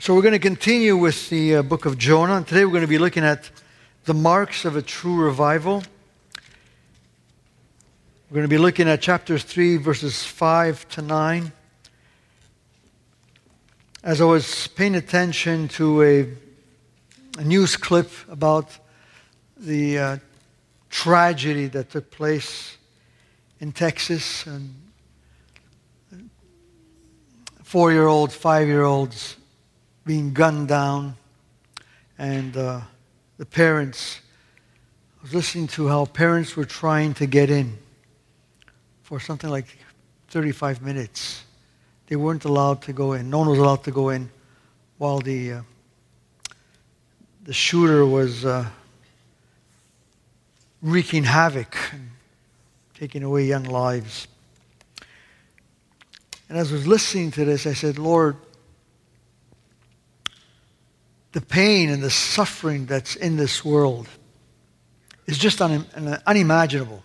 [0.00, 2.36] So we're going to continue with the uh, book of Jonah.
[2.36, 3.50] And today we're going to be looking at
[4.04, 5.82] the marks of a true revival.
[8.30, 11.50] We're going to be looking at chapter 3, verses 5 to 9.
[14.04, 16.28] As I was paying attention to a,
[17.36, 18.70] a news clip about
[19.56, 20.16] the uh,
[20.90, 22.76] tragedy that took place
[23.58, 24.76] in Texas and
[27.64, 29.37] four year olds, five year olds
[30.08, 31.14] being gunned down,
[32.16, 32.80] and uh,
[33.36, 34.20] the parents.
[35.18, 37.76] I was listening to how parents were trying to get in
[39.02, 39.66] for something like
[40.28, 41.44] 35 minutes.
[42.06, 43.28] They weren't allowed to go in.
[43.28, 44.30] No one was allowed to go in
[44.96, 45.62] while the uh,
[47.44, 48.64] the shooter was uh,
[50.80, 52.08] wreaking havoc and
[52.94, 54.26] taking away young lives.
[56.48, 58.36] And as I was listening to this, I said, Lord,
[61.32, 64.08] the pain and the suffering that's in this world
[65.26, 65.86] is just un-
[66.26, 67.02] unimaginable.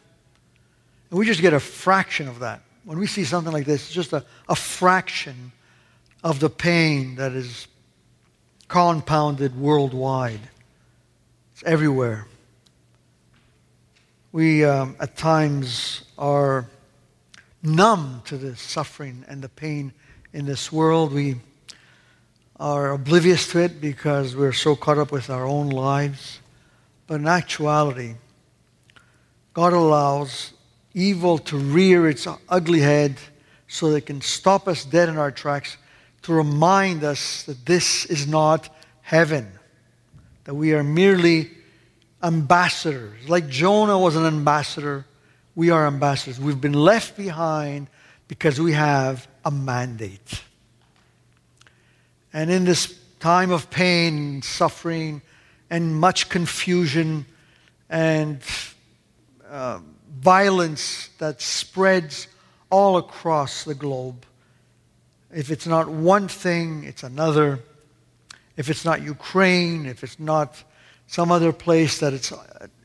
[1.10, 2.62] And we just get a fraction of that.
[2.86, 5.52] When we see something like this, it's just a, a fraction
[6.24, 7.68] of the pain that is
[8.68, 10.40] compounded worldwide.
[11.54, 12.28] It's everywhere.
[14.32, 16.66] We, um, at times, are
[17.62, 19.94] numb to the suffering and the pain
[20.34, 21.14] in this world.
[21.14, 21.36] We
[22.64, 26.40] are oblivious to it because we're so caught up with our own lives.
[27.08, 28.16] But in actuality,
[29.54, 30.54] God allows
[30.94, 33.18] evil to rear its ugly head
[33.68, 35.76] so that it can stop us dead in our tracks
[36.22, 39.52] to remind us that this is not heaven,
[40.46, 41.52] that we are merely
[42.24, 43.28] ambassadors.
[43.28, 45.06] Like Jonah was an ambassador,
[45.54, 46.40] we are ambassadors.
[46.40, 47.88] We've been left behind
[48.30, 50.44] because we have a mandate.
[52.34, 55.22] And in this time of pain, suffering,
[55.70, 57.26] and much confusion
[57.90, 58.42] and
[59.50, 59.80] uh,
[60.20, 62.28] violence that spreads
[62.72, 64.26] all across the globe,
[65.32, 67.60] if it's not one thing, it's another.
[68.58, 70.64] If it's not Ukraine, if it's not
[71.08, 72.32] some other place that it's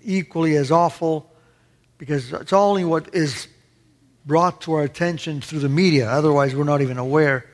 [0.02, 1.30] equally as awful,
[1.98, 3.48] because it's only what is
[4.24, 6.08] brought to our attention through the media.
[6.08, 7.47] Otherwise, we're not even aware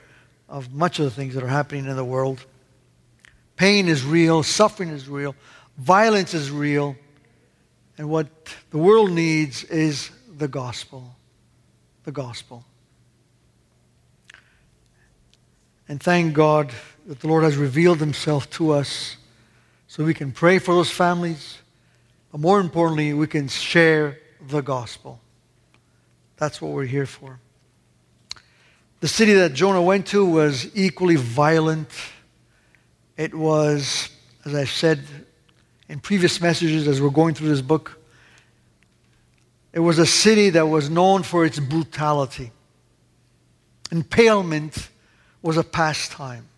[0.54, 2.47] of much of the things that are happening in the world.
[3.56, 5.34] Pain is real, suffering is real,
[5.76, 6.94] violence is real,
[7.98, 8.28] and what
[8.70, 11.16] the world needs is the gospel.
[12.04, 12.65] The gospel.
[15.88, 16.72] And thank God
[17.06, 19.16] that the Lord has revealed himself to us
[19.88, 21.59] so we can pray for those families,
[22.31, 25.19] but more importantly, we can share the gospel.
[26.36, 27.41] That's what we're here for.
[29.04, 31.91] The city that Jonah went to was equally violent.
[33.19, 34.09] It was,
[34.47, 35.00] as I said
[35.91, 38.00] in previous messages as we're going through this book,
[39.75, 42.50] it was a city that was known for its brutality.
[43.92, 44.88] Impalement
[45.42, 46.48] was a pastime.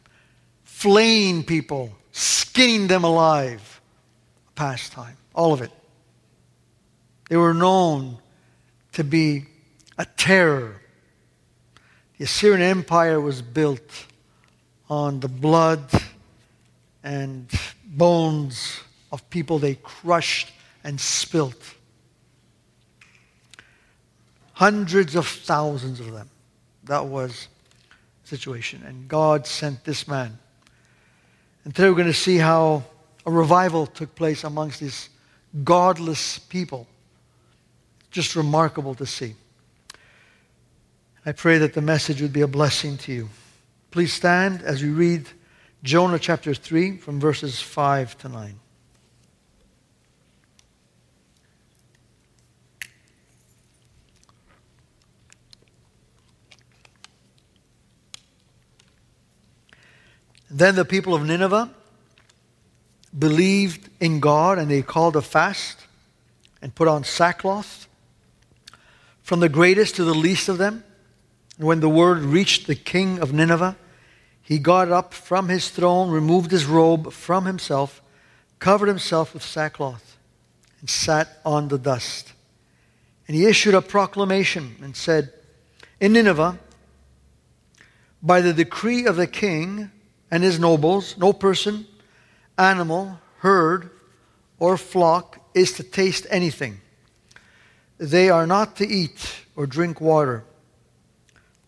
[0.62, 3.80] Flaying people, skinning them alive,
[4.46, 5.16] a pastime.
[5.34, 5.72] All of it.
[7.28, 8.18] They were known
[8.92, 9.46] to be
[9.98, 10.80] a terror
[12.18, 14.06] the Assyrian Empire was built
[14.88, 15.82] on the blood
[17.04, 17.50] and
[17.84, 18.80] bones
[19.12, 20.50] of people they crushed
[20.82, 21.74] and spilt.
[24.54, 26.30] Hundreds of thousands of them.
[26.84, 27.48] That was
[28.22, 28.82] the situation.
[28.86, 30.38] And God sent this man.
[31.64, 32.84] And today we're going to see how
[33.26, 35.10] a revival took place amongst these
[35.64, 36.86] godless people.
[38.10, 39.34] Just remarkable to see.
[41.28, 43.28] I pray that the message would be a blessing to you.
[43.90, 45.26] Please stand as we read
[45.82, 48.60] Jonah chapter 3 from verses 5 to 9.
[60.48, 61.70] Then the people of Nineveh
[63.18, 65.86] believed in God and they called a fast
[66.62, 67.88] and put on sackcloth
[69.24, 70.84] from the greatest to the least of them.
[71.58, 73.76] And when the word reached the king of Nineveh,
[74.42, 78.02] he got up from his throne, removed his robe from himself,
[78.58, 80.18] covered himself with sackcloth,
[80.80, 82.32] and sat on the dust.
[83.26, 85.32] And he issued a proclamation and said,
[85.98, 86.58] In Nineveh,
[88.22, 89.90] by the decree of the king
[90.30, 91.86] and his nobles, no person,
[92.58, 93.90] animal, herd,
[94.58, 96.80] or flock is to taste anything.
[97.98, 100.44] They are not to eat or drink water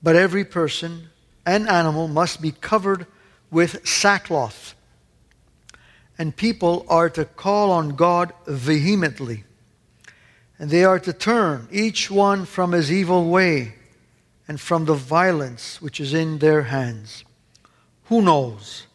[0.03, 1.11] but every person
[1.45, 3.07] and animal must be covered
[3.51, 4.75] with sackcloth.
[6.19, 9.45] And people are to call on God vehemently.
[10.59, 13.75] And they are to turn, each one from his evil way
[14.49, 17.25] and from the violence which is in their hands.
[18.05, 18.87] Who knows?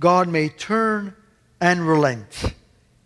[0.00, 1.14] God may turn
[1.60, 2.54] and relent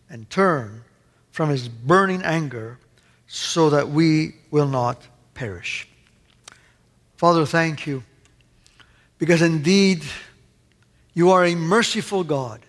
[0.08, 0.84] and turn
[1.30, 2.78] from his burning anger
[3.26, 5.88] so that we will not perish.
[7.22, 8.02] Father, thank you
[9.16, 10.02] because indeed
[11.14, 12.60] you are a merciful God.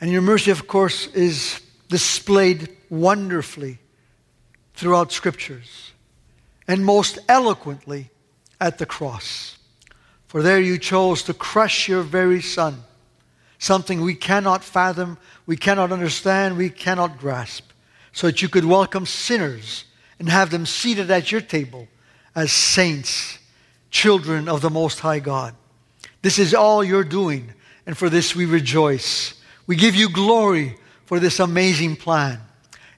[0.00, 3.78] And your mercy, of course, is displayed wonderfully
[4.74, 5.90] throughout scriptures
[6.68, 8.10] and most eloquently
[8.60, 9.58] at the cross.
[10.28, 12.84] For there you chose to crush your very Son,
[13.58, 17.72] something we cannot fathom, we cannot understand, we cannot grasp,
[18.12, 19.84] so that you could welcome sinners
[20.20, 21.88] and have them seated at your table
[22.34, 23.38] as saints,
[23.90, 25.54] children of the Most High God.
[26.22, 27.52] This is all you're doing,
[27.86, 29.34] and for this we rejoice.
[29.66, 32.40] We give you glory for this amazing plan.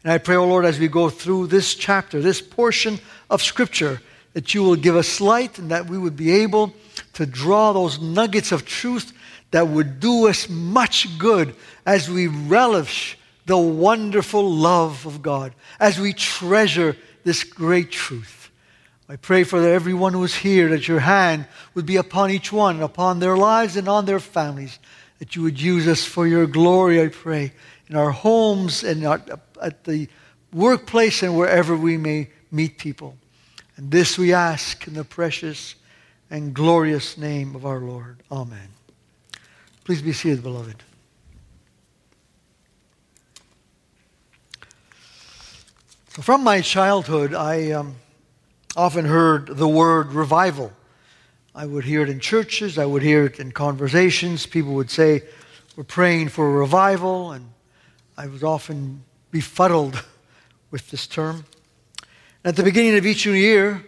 [0.03, 3.01] And I pray, O oh Lord, as we go through this chapter, this portion
[3.31, 4.01] of Scripture,
[4.35, 6.75] that you will give us light and that we would be able
[7.15, 9.13] to draw those nuggets of truth
[9.53, 11.55] that would do us much good
[11.87, 13.17] as we relish
[13.47, 18.44] the wonderful love of God, as we treasure this great truth.
[19.09, 22.81] I pray for everyone who is here that your hand would be upon each one,
[22.81, 24.79] upon their lives and on their families,
[25.19, 27.53] that you would use us for your glory, I pray,
[27.89, 30.09] in our homes and at the
[30.53, 33.17] workplace and wherever we may meet people.
[33.77, 35.75] And this we ask in the precious
[36.31, 38.23] and glorious name of our Lord.
[38.33, 38.69] Amen.
[39.85, 40.83] Please be seated, beloved.
[46.09, 47.97] So from my childhood, I um,
[48.77, 50.73] often heard the word revival.
[51.55, 54.47] I would hear it in churches, I would hear it in conversations.
[54.47, 55.23] People would say,
[55.77, 57.33] We're praying for a revival.
[57.33, 57.51] And
[58.17, 60.05] I was often befuddled
[60.71, 61.45] with this term.
[62.45, 63.85] At the beginning of each new year,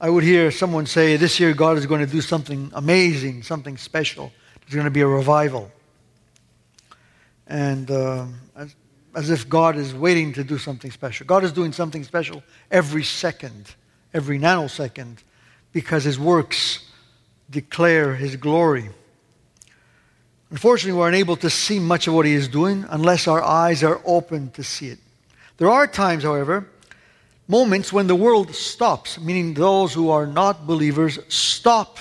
[0.00, 3.78] I would hear someone say, This year God is going to do something amazing, something
[3.78, 4.30] special.
[4.60, 5.70] There's going to be a revival.
[7.46, 8.74] And uh, as,
[9.14, 11.26] as if God is waiting to do something special.
[11.26, 13.74] God is doing something special every second
[14.14, 15.18] every nanosecond
[15.72, 16.80] because his works
[17.50, 18.88] declare his glory.
[20.50, 24.00] Unfortunately, we're unable to see much of what he is doing unless our eyes are
[24.04, 24.98] open to see it.
[25.56, 26.66] There are times, however,
[27.48, 31.98] moments when the world stops, meaning those who are not believers stop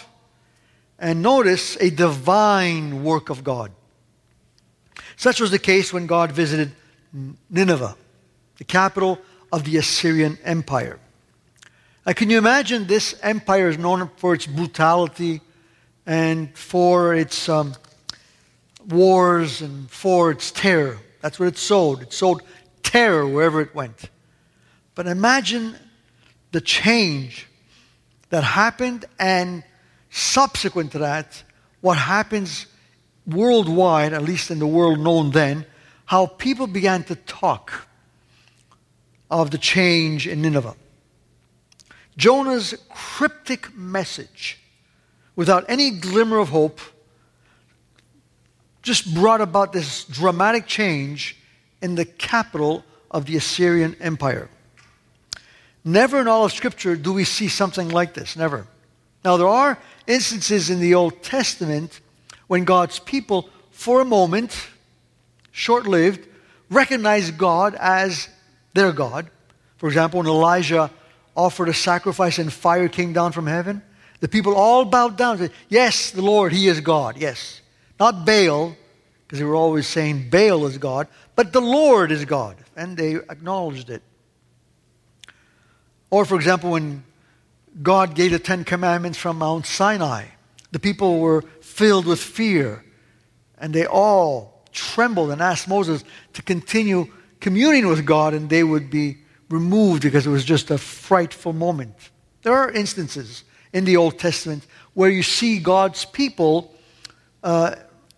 [1.00, 3.72] and notice a divine work of God.
[5.16, 6.72] Such was the case when God visited
[7.50, 7.96] Nineveh,
[8.58, 9.20] the capital
[9.52, 11.00] of the Assyrian Empire.
[12.12, 15.40] Now, can you imagine this empire is known for its brutality
[16.06, 17.74] and for its um,
[18.90, 21.00] wars and for its terror?
[21.22, 22.02] That's what it sowed.
[22.02, 22.42] It sowed
[22.84, 24.10] terror wherever it went.
[24.94, 25.78] But imagine
[26.52, 27.48] the change
[28.30, 29.64] that happened, and
[30.10, 31.42] subsequent to that,
[31.80, 32.66] what happens
[33.26, 35.66] worldwide, at least in the world known then,
[36.08, 37.88] how people began to talk
[39.30, 40.76] of the change in Nineveh.
[42.18, 44.60] Jonah's cryptic message,
[45.36, 46.80] without any glimmer of hope,
[48.82, 51.38] just brought about this dramatic change
[51.82, 54.50] in the capital of the Assyrian Empire.
[55.84, 58.36] Never in all of Scripture do we see something like this.
[58.36, 58.68] Never.
[59.24, 59.78] Now, there are
[60.08, 62.02] instances in the Old Testament
[62.48, 64.68] when God's people, for a moment,
[65.52, 66.28] short lived,
[66.70, 68.30] recognized God as
[68.74, 69.30] their God.
[69.78, 70.92] For example, when Elijah
[71.36, 73.82] offered a sacrifice and fire came down from heaven?
[74.20, 77.18] The people all bowed down and said, Yes, the Lord, He is God.
[77.18, 77.62] Yes.
[78.00, 78.76] Not Baal,
[79.26, 82.58] because they were always saying Baal is God, but the Lord is God.
[82.76, 84.02] And they acknowledged it.
[86.10, 87.04] Or, for example, when
[87.82, 90.26] God gave the Ten Commandments from Mount Sinai,
[90.72, 92.84] the people were filled with fear,
[93.58, 97.08] and they all trembled and asked Moses to continue
[97.40, 99.18] communing with God, and they would be
[99.52, 101.96] removed because it was just a frightful moment.
[102.44, 103.44] There are instances
[103.74, 106.74] in the Old Testament where you see God's people
[107.44, 107.76] uh,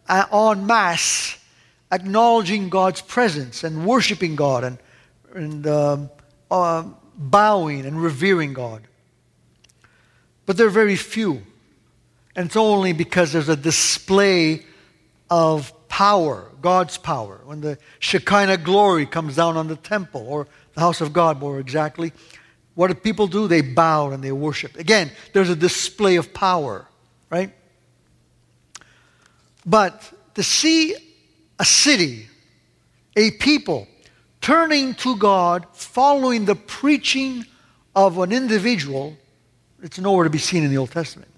[0.10, 1.38] en masse
[1.92, 4.78] acknowledging God's presence and worshiping God and,
[5.36, 6.10] and um,
[6.50, 6.84] uh,
[7.16, 8.82] bowing and revering God.
[10.46, 11.44] But there are very few.
[12.36, 14.66] And it's only because there's a display
[15.30, 17.42] of power, God's power.
[17.46, 21.60] When the Shekinah glory comes down on the temple or the house of God more
[21.60, 22.12] exactly.
[22.76, 23.48] What do people do?
[23.48, 24.78] They bow and they worship.
[24.78, 26.88] Again, there's a display of power,
[27.30, 27.54] right?
[29.66, 30.96] But to see
[31.60, 32.28] a city,
[33.16, 33.88] a people,
[34.42, 37.46] turning to God, following the preaching
[37.96, 39.16] of an individual,
[39.82, 41.30] it's nowhere to be seen in the Old Testament.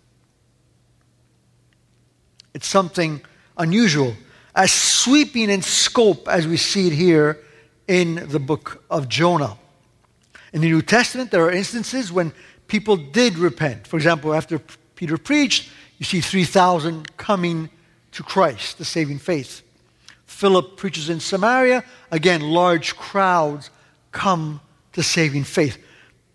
[2.53, 3.21] It's something
[3.57, 4.13] unusual,
[4.55, 7.44] as sweeping in scope as we see it here
[7.87, 9.57] in the book of Jonah.
[10.53, 12.33] In the New Testament, there are instances when
[12.67, 13.87] people did repent.
[13.87, 14.59] For example, after
[14.95, 17.69] Peter preached, you see 3,000 coming
[18.13, 19.61] to Christ, the saving faith.
[20.25, 21.83] Philip preaches in Samaria.
[22.11, 23.69] Again, large crowds
[24.11, 24.61] come
[24.93, 25.77] to saving faith.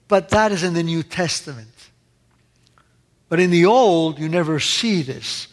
[0.09, 1.69] But that is in the New Testament.
[3.29, 5.49] But in the Old, you never see this.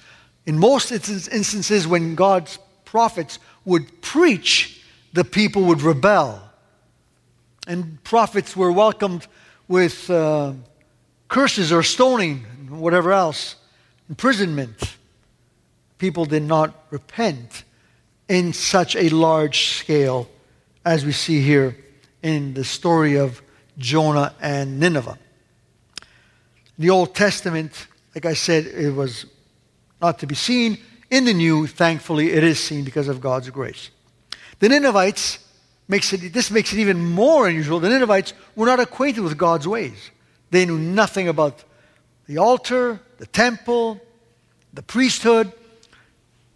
[0.46, 4.77] In most instances, when God's prophets would preach,
[5.14, 6.42] the people would rebel.
[7.68, 9.28] And prophets were welcomed
[9.68, 10.54] with uh,
[11.28, 13.56] curses or stoning, whatever else,
[14.10, 14.96] imprisonment.
[15.98, 17.64] People did not repent
[18.28, 20.30] in such a large scale
[20.86, 21.78] as we see here
[22.24, 23.42] in the story of
[23.78, 25.18] Jonah and Nineveh.
[26.80, 29.26] The Old Testament, like I said, it was
[30.02, 30.78] not to be seen.
[31.10, 33.90] In the New, thankfully, it is seen because of God's grace.
[34.60, 35.40] The Ninevites
[35.88, 37.80] makes it, this makes it even more unusual.
[37.80, 40.12] The Ninevites were not acquainted with God's ways.
[40.52, 41.64] They knew nothing about
[42.28, 44.02] the altar, the temple,
[44.74, 45.52] the priesthood.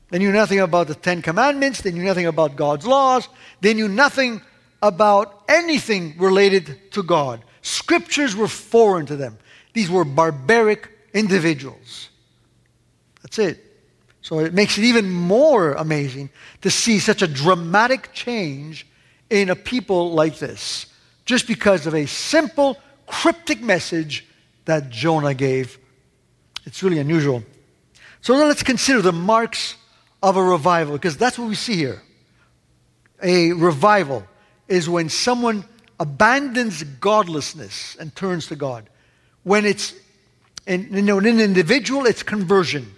[0.10, 1.82] They knew nothing about the Ten Commandments.
[1.82, 3.28] They knew nothing about God's laws.
[3.62, 4.42] They knew nothing
[4.82, 7.44] about anything related to God.
[7.62, 9.38] Scriptures were foreign to them.
[9.74, 12.10] These were barbaric individuals.
[13.22, 13.71] That's it.
[14.22, 16.30] So it makes it even more amazing
[16.62, 18.86] to see such a dramatic change
[19.30, 20.86] in a people like this,
[21.26, 24.26] just because of a simple, cryptic message
[24.66, 25.80] that Jonah gave.
[26.66, 27.44] It's really unusual.
[28.22, 29.76] So let's consider the marks
[30.22, 32.02] of a revival, because that's what we see here.
[33.24, 34.24] A revival
[34.68, 35.66] is when someone
[36.00, 38.90] abandons godlessness and turns to God.
[39.44, 39.94] When it's
[40.68, 42.94] in, you know, in an individual, it's conversion.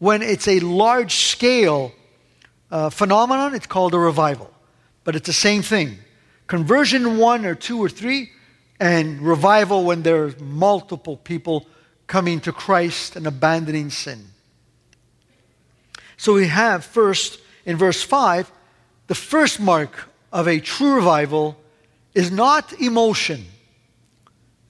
[0.00, 1.92] When it's a large scale
[2.70, 4.50] uh, phenomenon, it's called a revival.
[5.04, 5.98] But it's the same thing.
[6.48, 8.30] Conversion one or two or three,
[8.80, 11.66] and revival when there's multiple people
[12.06, 14.26] coming to Christ and abandoning sin.
[16.16, 18.50] So we have first in verse 5
[19.06, 21.56] the first mark of a true revival
[22.14, 23.44] is not emotion.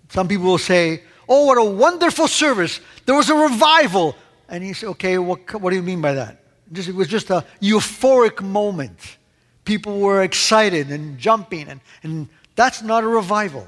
[0.08, 2.80] Some people will say, Oh, what a wonderful service.
[3.06, 4.16] There was a revival.
[4.50, 6.42] And he said, Okay, what, what do you mean by that?
[6.72, 9.16] Just, it was just a euphoric moment.
[9.64, 13.66] People were excited and jumping, and, and that's not a revival.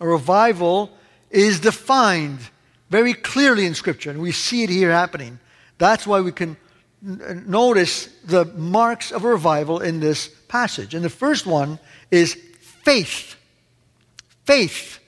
[0.00, 0.90] A revival
[1.30, 2.38] is defined
[2.90, 5.40] very clearly in Scripture, and we see it here happening.
[5.78, 6.56] That's why we can
[7.02, 10.94] notice the marks of a revival in this passage.
[10.94, 11.78] And the first one
[12.10, 13.36] is faith.
[14.44, 15.00] Faith.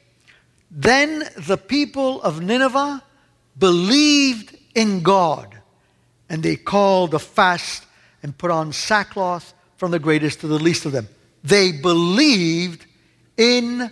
[0.70, 3.02] Then the people of Nineveh
[3.58, 5.60] believed in God,
[6.28, 7.84] and they called a fast
[8.22, 11.08] and put on sackcloth from the greatest to the least of them.
[11.42, 12.86] They believed
[13.36, 13.90] in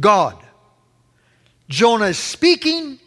[0.00, 0.38] God.
[1.68, 2.98] Jonah is speaking,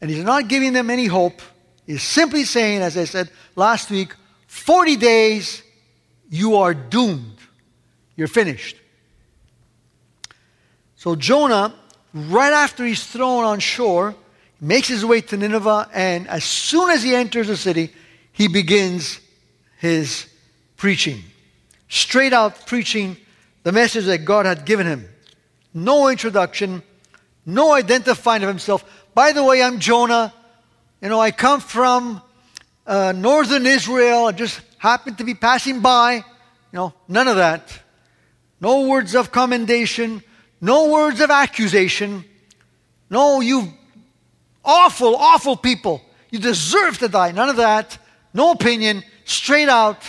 [0.00, 1.42] and he's not giving them any hope
[1.88, 4.14] He's simply saying, as I said last week,
[4.46, 5.62] 40 days,
[6.28, 7.38] you are doomed.
[8.14, 8.76] You're finished.
[10.96, 11.74] So Jonah,
[12.12, 14.14] right after he's thrown on shore,
[14.60, 17.92] makes his way to Nineveh, and as soon as he enters the city,
[18.32, 19.20] he begins
[19.78, 20.26] his
[20.76, 21.22] preaching.
[21.88, 23.16] Straight out preaching
[23.62, 25.08] the message that God had given him.
[25.74, 26.82] No introduction,
[27.46, 28.84] no identifying of himself.
[29.14, 30.32] By the way, I'm Jonah.
[31.00, 32.20] You know, I come from
[32.86, 34.26] uh, northern Israel.
[34.26, 36.14] I just happened to be passing by.
[36.14, 36.22] You
[36.72, 37.78] know, none of that.
[38.60, 40.22] No words of commendation.
[40.60, 42.24] No words of accusation.
[43.10, 43.72] No, you
[44.68, 46.02] awful, awful people.
[46.30, 47.32] You deserve to die.
[47.32, 47.98] None of that.
[48.32, 49.02] No opinion.
[49.24, 50.02] Straight out.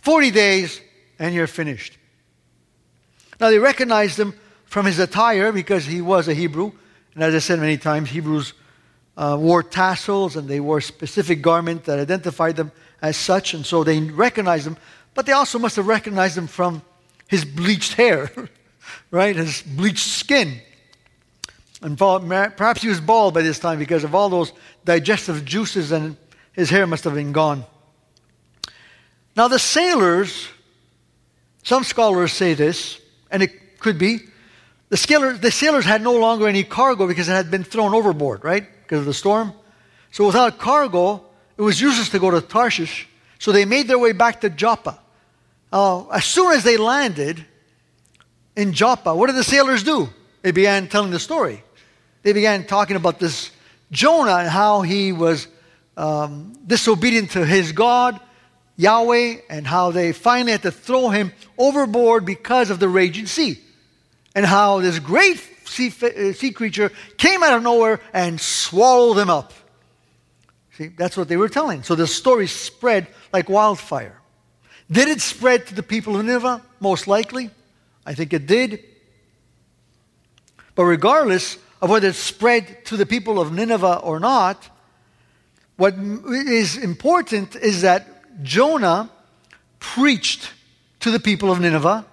[0.00, 0.80] 40 days,
[1.18, 1.98] and you're finished.
[3.40, 4.34] Now, they recognized him
[4.66, 6.72] from his attire because he was a Hebrew.
[7.14, 8.52] And as I said many times, Hebrews
[9.16, 13.84] uh, wore tassels and they wore specific garment that identified them as such, and so
[13.84, 14.76] they recognized him.
[15.14, 16.82] But they also must have recognized him from
[17.28, 18.30] his bleached hair,
[19.10, 19.36] right?
[19.36, 20.60] His bleached skin.
[21.84, 24.52] And perhaps he was bald by this time because of all those
[24.84, 26.16] digestive juices, and
[26.52, 27.64] his hair must have been gone.
[29.36, 30.48] Now, the sailors,
[31.62, 33.00] some scholars say this,
[33.30, 34.20] and it could be,
[34.88, 38.42] the sailors, the sailors had no longer any cargo because it had been thrown overboard,
[38.42, 38.66] right?
[38.84, 39.52] because of the storm.
[40.12, 41.24] So without cargo
[41.56, 45.00] it was useless to go to Tarshish, so they made their way back to Joppa.
[45.72, 47.44] Uh, as soon as they landed
[48.54, 50.08] in Joppa, what did the sailors do?
[50.42, 51.63] They began telling the story.
[52.24, 53.50] They began talking about this
[53.92, 55.46] Jonah and how he was
[55.96, 58.18] um, disobedient to his God,
[58.76, 63.60] Yahweh, and how they finally had to throw him overboard because of the raging sea.
[64.34, 65.38] And how this great
[65.68, 69.52] sea, uh, sea creature came out of nowhere and swallowed him up.
[70.78, 71.82] See, that's what they were telling.
[71.82, 74.18] So the story spread like wildfire.
[74.90, 76.62] Did it spread to the people of Nineveh?
[76.80, 77.50] Most likely.
[78.06, 78.82] I think it did.
[80.74, 84.70] But regardless of whether it spread to the people of Nineveh or not,
[85.76, 89.10] what is important is that Jonah
[89.80, 90.50] preached
[91.00, 92.06] to the people of Nineveh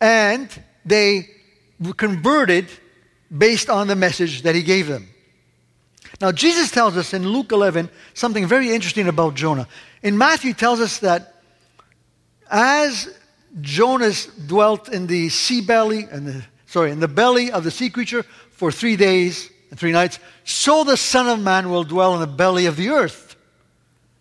[0.00, 0.48] and
[0.86, 1.28] they
[1.98, 2.68] converted
[3.36, 5.10] based on the message that he gave them.
[6.18, 9.68] Now, Jesus tells us in Luke 11 something very interesting about Jonah.
[10.02, 11.34] In Matthew, tells us that
[12.50, 13.14] as
[13.60, 17.90] Jonas dwelt in the sea belly, and the, sorry, in the belly of the sea
[17.90, 18.24] creature
[18.62, 22.28] for three days and three nights, so the Son of Man will dwell in the
[22.28, 23.34] belly of the earth.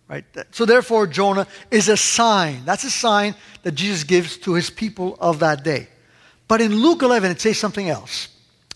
[0.07, 0.25] Right?
[0.49, 2.65] So therefore, Jonah is a sign.
[2.65, 5.89] That's a sign that Jesus gives to his people of that day.
[6.47, 8.29] But in Luke 11, it says something else.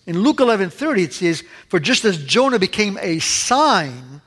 [0.06, 4.20] In Luke 11:30, it says, "For just as Jonah became a sign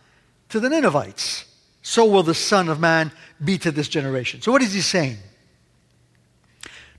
[0.50, 1.46] to the Ninevites,
[1.82, 5.20] so will the Son of Man be to this generation." So what is he saying?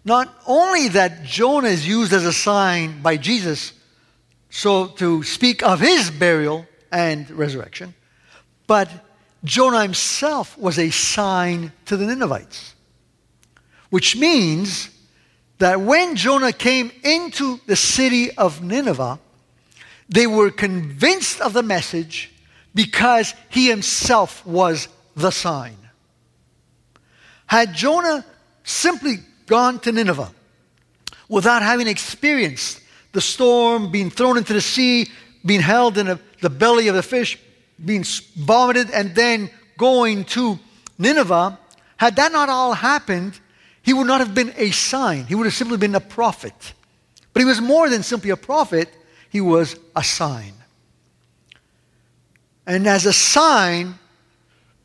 [0.03, 3.73] Not only that Jonah is used as a sign by Jesus,
[4.51, 7.95] so to speak of his burial and resurrection,
[8.67, 8.91] but
[9.45, 12.75] Jonah himself was a sign to the Ninevites,
[13.89, 14.91] which means
[15.59, 19.19] that when Jonah came into the city of Nineveh,
[20.09, 22.33] they were convinced of the message
[22.75, 25.77] because he himself was the sign.
[27.47, 28.25] Had Jonah
[28.65, 30.33] simply gone to Nineveh
[31.29, 32.80] without having experienced
[33.13, 35.09] the storm, being thrown into the sea,
[35.45, 37.39] being held in a, the belly of the fish,
[37.85, 38.05] being
[38.37, 40.59] vomited, and then going to
[40.99, 41.59] Nineveh,
[41.97, 43.39] had that not all happened,
[43.83, 45.25] he would not have been a sign.
[45.25, 46.75] He would have simply been a prophet.
[47.33, 48.89] But he was more than simply a prophet,
[49.31, 50.53] he was a sign.
[52.67, 53.95] And as a sign,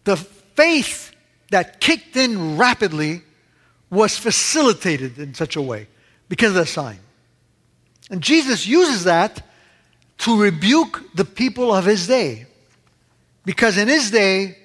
[0.05, 1.11] the faith
[1.51, 3.21] that kicked in rapidly
[3.89, 5.88] was facilitated in such a way
[6.29, 6.99] because of the sign.
[8.09, 9.41] And Jesus uses that
[10.19, 12.45] to rebuke the people of his day.
[13.43, 14.57] Because in his day,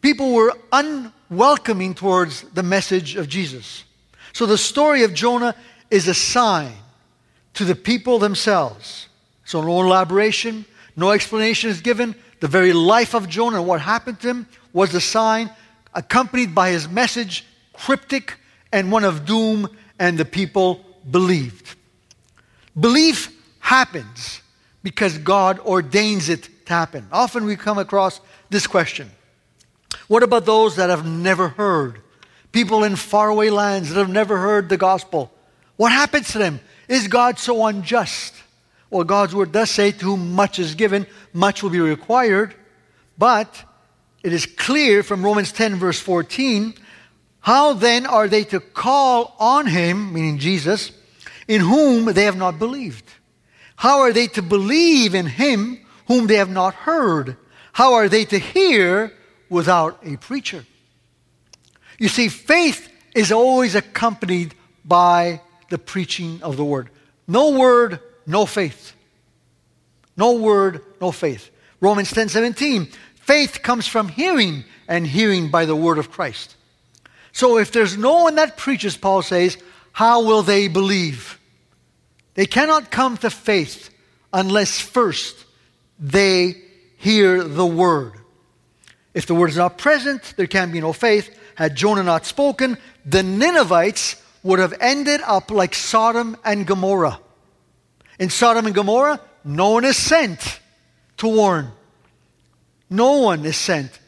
[0.00, 3.84] people were unwelcoming towards the message of Jesus.
[4.32, 5.54] So the story of Jonah
[5.90, 6.72] is a sign
[7.54, 9.08] to the people themselves.
[9.44, 10.64] So no elaboration,
[10.96, 12.14] no explanation is given.
[12.40, 15.50] The very life of Jonah and what happened to him was a sign
[15.94, 18.34] accompanied by his message cryptic
[18.72, 21.75] and one of doom, and the people believed.
[22.78, 24.42] Belief happens
[24.82, 27.06] because God ordains it to happen.
[27.10, 29.10] Often we come across this question
[30.08, 32.00] What about those that have never heard?
[32.52, 35.32] People in faraway lands that have never heard the gospel.
[35.76, 36.60] What happens to them?
[36.88, 38.34] Is God so unjust?
[38.88, 42.54] Well, God's word does say, To whom much is given, much will be required.
[43.18, 43.62] But
[44.22, 46.74] it is clear from Romans 10, verse 14,
[47.40, 50.92] how then are they to call on him, meaning Jesus,
[51.48, 53.04] in whom they have not believed?
[53.76, 57.36] How are they to believe in him whom they have not heard?
[57.72, 59.12] How are they to hear
[59.48, 60.64] without a preacher?
[61.98, 64.54] You see, faith is always accompanied
[64.84, 66.90] by the preaching of the word.
[67.26, 68.92] No word, no faith.
[70.16, 71.50] No word, no faith.
[71.80, 72.88] Romans 10 17.
[73.16, 76.54] Faith comes from hearing, and hearing by the word of Christ.
[77.32, 79.58] So if there's no one that preaches, Paul says,
[79.96, 81.40] how will they believe?
[82.34, 83.88] They cannot come to faith
[84.30, 85.42] unless first
[85.98, 86.56] they
[86.98, 88.12] hear the word.
[89.14, 91.34] If the word is not present, there can be no faith.
[91.54, 97.18] Had Jonah not spoken, the Ninevites would have ended up like Sodom and Gomorrah.
[98.18, 100.60] In Sodom and Gomorrah, no one is sent
[101.16, 101.72] to warn.
[102.90, 103.98] No one is sent.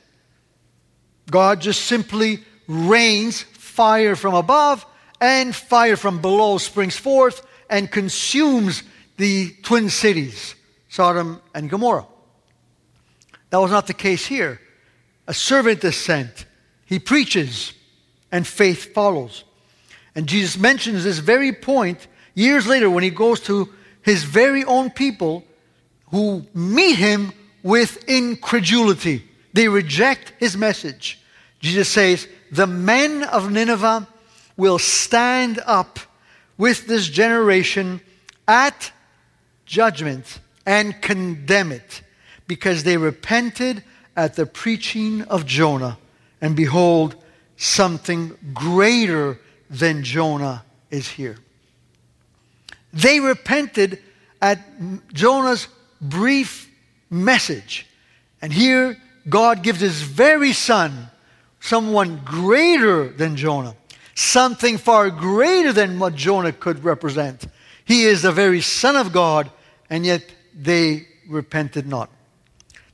[1.30, 4.84] God just simply rains fire from above
[5.20, 8.82] and fire from below springs forth and consumes
[9.16, 10.54] the twin cities,
[10.88, 12.06] Sodom and Gomorrah.
[13.50, 14.60] That was not the case here.
[15.26, 16.46] A servant is sent,
[16.86, 17.72] he preaches,
[18.30, 19.44] and faith follows.
[20.14, 23.68] And Jesus mentions this very point years later when he goes to
[24.02, 25.44] his very own people
[26.10, 29.24] who meet him with incredulity.
[29.52, 31.20] They reject his message.
[31.60, 34.06] Jesus says, The men of Nineveh
[34.58, 35.98] will stand up
[36.58, 38.02] with this generation
[38.46, 38.92] at
[39.64, 42.02] judgment and condemn it
[42.46, 43.82] because they repented
[44.16, 45.96] at the preaching of Jonah.
[46.42, 47.14] And behold,
[47.56, 49.38] something greater
[49.70, 51.36] than Jonah is here.
[52.92, 54.02] They repented
[54.42, 54.58] at
[55.12, 55.68] Jonah's
[56.00, 56.70] brief
[57.10, 57.86] message.
[58.40, 58.96] And here,
[59.28, 61.08] God gives his very son
[61.60, 63.74] someone greater than Jonah,
[64.18, 67.46] something far greater than what Jonah could represent.
[67.84, 69.48] He is the very Son of God,
[69.88, 72.10] and yet they repented not.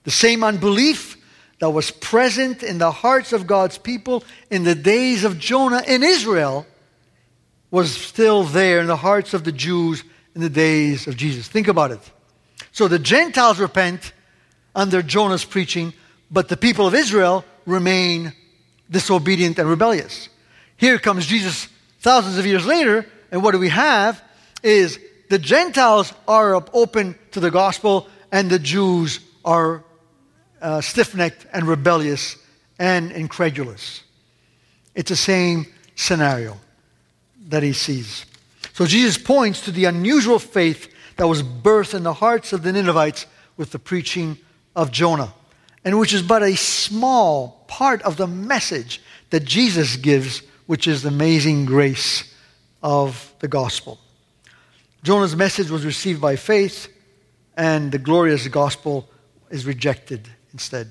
[0.03, 1.17] The same unbelief
[1.61, 6.03] that was present in the hearts of God's people in the days of Jonah in
[6.03, 6.67] Israel
[7.71, 11.49] was still there in the hearts of the Jews in the days of Jesus.
[11.49, 12.01] Think about it.
[12.73, 14.13] So the Gentiles repent
[14.75, 15.95] under Jonah's preaching,
[16.31, 18.35] but the people of Israel remain
[18.91, 20.29] disobedient and rebellious.
[20.77, 21.69] Here comes Jesus
[22.01, 24.23] thousands of years later, and what do we have
[24.63, 24.99] is
[25.31, 29.85] the Gentiles are open to the gospel, and the Jews are
[30.61, 32.37] uh, stiff necked and rebellious
[32.79, 34.03] and incredulous.
[34.95, 36.59] It's the same scenario
[37.49, 38.27] that he sees.
[38.73, 42.73] So Jesus points to the unusual faith that was birthed in the hearts of the
[42.73, 44.39] Ninevites with the preaching
[44.75, 45.33] of Jonah,
[45.85, 51.03] and which is but a small part of the message that Jesus gives, which is
[51.03, 52.33] the amazing grace
[52.83, 53.99] of the gospel.
[55.03, 56.89] Jonah's message was received by faith,
[57.57, 59.09] and the glorious gospel
[59.51, 60.91] is rejected instead.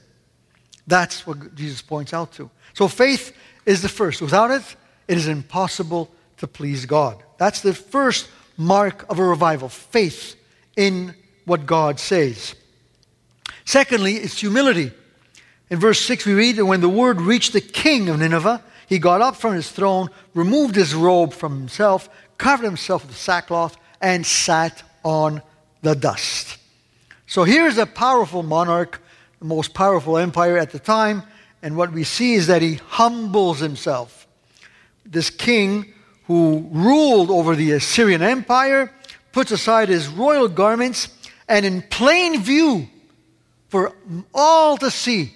[0.86, 2.49] That's what Jesus points out to.
[2.73, 4.21] So faith is the first.
[4.21, 4.63] Without it,
[5.07, 7.23] it is impossible to please God.
[7.38, 10.36] That's the first mark of a revival faith
[10.75, 12.55] in what God says.
[13.65, 14.91] Secondly, it's humility.
[15.69, 18.99] In verse 6, we read that when the word reached the king of Nineveh, he
[18.99, 24.23] got up from his throne, removed his robe from himself, covered himself with sackcloth, and
[24.23, 25.41] sat on
[25.82, 26.60] the dust.
[27.25, 29.01] So here's a powerful monarch,
[29.39, 31.23] the most powerful empire at the time,
[31.63, 34.27] and what we see is that he humbles himself.
[35.03, 35.91] This king
[36.25, 38.93] who ruled over the Assyrian Empire
[39.32, 41.08] puts aside his royal garments
[41.47, 42.88] and, in plain view
[43.69, 43.91] for
[44.36, 45.34] all to see,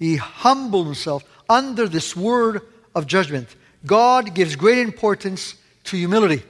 [0.00, 2.62] he humbled himself under this word
[2.94, 3.48] of judgment.
[3.84, 6.42] God gives great importance to humility.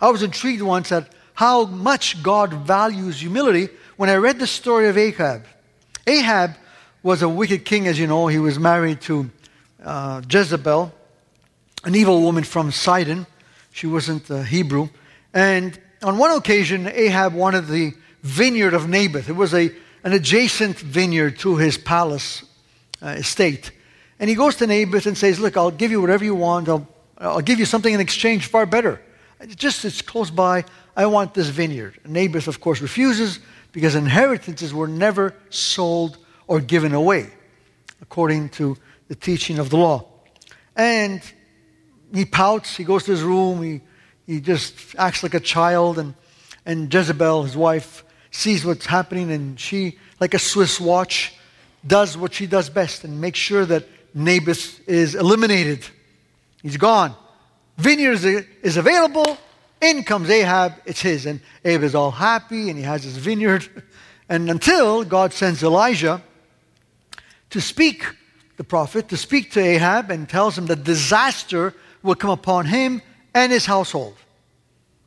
[0.00, 4.88] I was intrigued once at how much God values humility when I read the story
[4.88, 5.44] of Ahab.
[6.06, 6.56] Ahab
[7.02, 8.26] was a wicked king, as you know.
[8.26, 9.30] He was married to
[9.82, 10.92] uh, Jezebel,
[11.84, 13.26] an evil woman from Sidon.
[13.72, 14.88] She wasn't a Hebrew.
[15.32, 17.92] And on one occasion, Ahab wanted the
[18.22, 19.28] vineyard of Naboth.
[19.28, 19.70] It was a,
[20.04, 22.42] an adjacent vineyard to his palace
[23.02, 23.70] uh, estate.
[24.20, 26.68] And he goes to Naboth and says, Look, I'll give you whatever you want.
[26.68, 26.86] I'll,
[27.18, 29.00] I'll give you something in exchange far better.
[29.56, 30.64] Just it's close by.
[30.94, 31.98] I want this vineyard.
[32.06, 33.40] Naboth, of course, refuses
[33.72, 37.30] because inheritances were never sold or given away,
[38.02, 38.76] according to
[39.08, 40.06] the teaching of the law.
[40.76, 41.22] And
[42.12, 43.80] he pouts, he goes to his room, he,
[44.26, 46.14] he just acts like a child, and,
[46.66, 51.34] and Jezebel, his wife, sees what's happening, and she, like a Swiss watch,
[51.86, 55.84] does what she does best and makes sure that Naboth is eliminated.
[56.62, 57.14] He's gone.
[57.78, 59.38] Vineyard is, available.
[59.80, 60.74] In comes Ahab.
[60.84, 61.26] It's his.
[61.26, 63.68] And Ahab is all happy, and he has his vineyard.
[64.28, 66.22] And until God sends Elijah
[67.50, 68.04] to speak,
[68.58, 73.02] the prophet, to speak to Ahab and tells him that disaster will come upon him
[73.34, 74.14] and his household.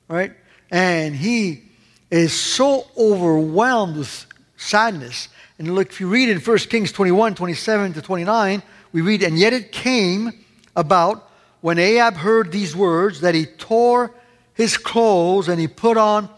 [0.10, 0.34] Right?
[0.70, 1.64] And he
[2.12, 4.26] is so overwhelmed with
[4.58, 5.30] sadness.
[5.58, 8.62] And look, if you read in 1 Kings 21, 27 to 29,
[8.94, 10.32] we read, And yet it came
[10.76, 11.30] about
[11.60, 14.12] when Ahab heard these words that he tore
[14.54, 16.30] his clothes and he put on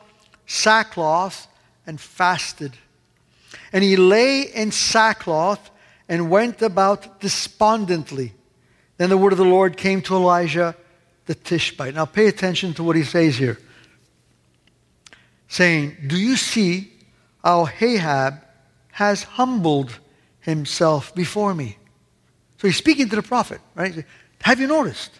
[0.48, 1.48] sackcloth
[1.86, 2.74] and fasted.
[3.72, 5.70] And he lay in sackcloth
[6.08, 8.34] and went about despondently.
[8.98, 10.76] Then the word of the Lord came to Elijah
[11.26, 11.96] the Tishbite.
[11.96, 13.60] Now pay attention to what he says here.
[15.48, 16.94] Saying, Do you see
[17.44, 18.41] how Ahab
[18.91, 20.00] has humbled
[20.39, 21.78] himself before me?
[22.65, 24.04] So he's speaking to the prophet, right?
[24.41, 25.12] Have you noticed?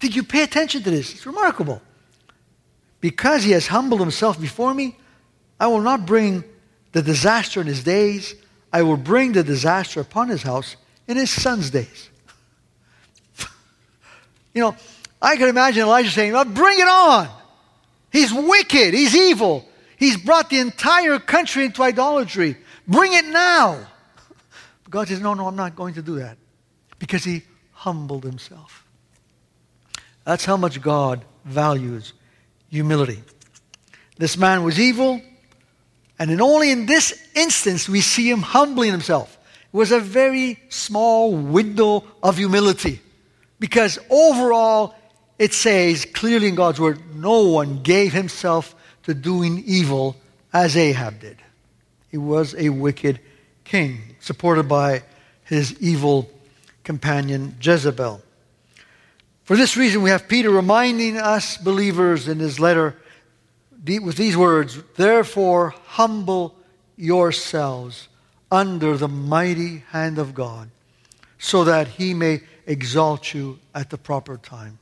[0.00, 1.14] Did you pay attention to this?
[1.14, 1.80] It's remarkable.
[3.00, 4.98] Because he has humbled himself before me,
[5.58, 6.44] I will not bring
[6.92, 8.34] the disaster in his days.
[8.70, 10.76] I will bring the disaster upon his house
[11.08, 12.10] in his son's days.
[14.52, 14.76] You know,
[15.22, 17.30] I can imagine Elijah saying, well, bring it on.
[18.12, 18.92] He's wicked.
[18.92, 19.66] He's evil.
[19.96, 22.58] He's brought the entire country into idolatry.
[22.86, 23.86] Bring it now.
[24.90, 26.36] God says, No, no, I'm not going to do that.
[27.04, 28.86] Because he humbled himself.
[30.24, 32.14] That's how much God values
[32.70, 33.22] humility.
[34.16, 35.20] This man was evil,
[36.18, 39.36] and in only in this instance we see him humbling himself.
[39.70, 43.02] It was a very small window of humility.
[43.60, 44.94] Because overall,
[45.38, 50.16] it says clearly in God's word, no one gave himself to doing evil
[50.54, 51.36] as Ahab did.
[52.10, 53.20] He was a wicked
[53.64, 55.02] king, supported by
[55.44, 56.30] his evil
[56.84, 58.22] companion Jezebel.
[59.44, 62.96] For this reason, we have Peter reminding us believers in his letter
[63.86, 66.54] with these words Therefore, humble
[66.96, 68.08] yourselves
[68.50, 70.70] under the mighty hand of God,
[71.38, 74.78] so that he may exalt you at the proper time.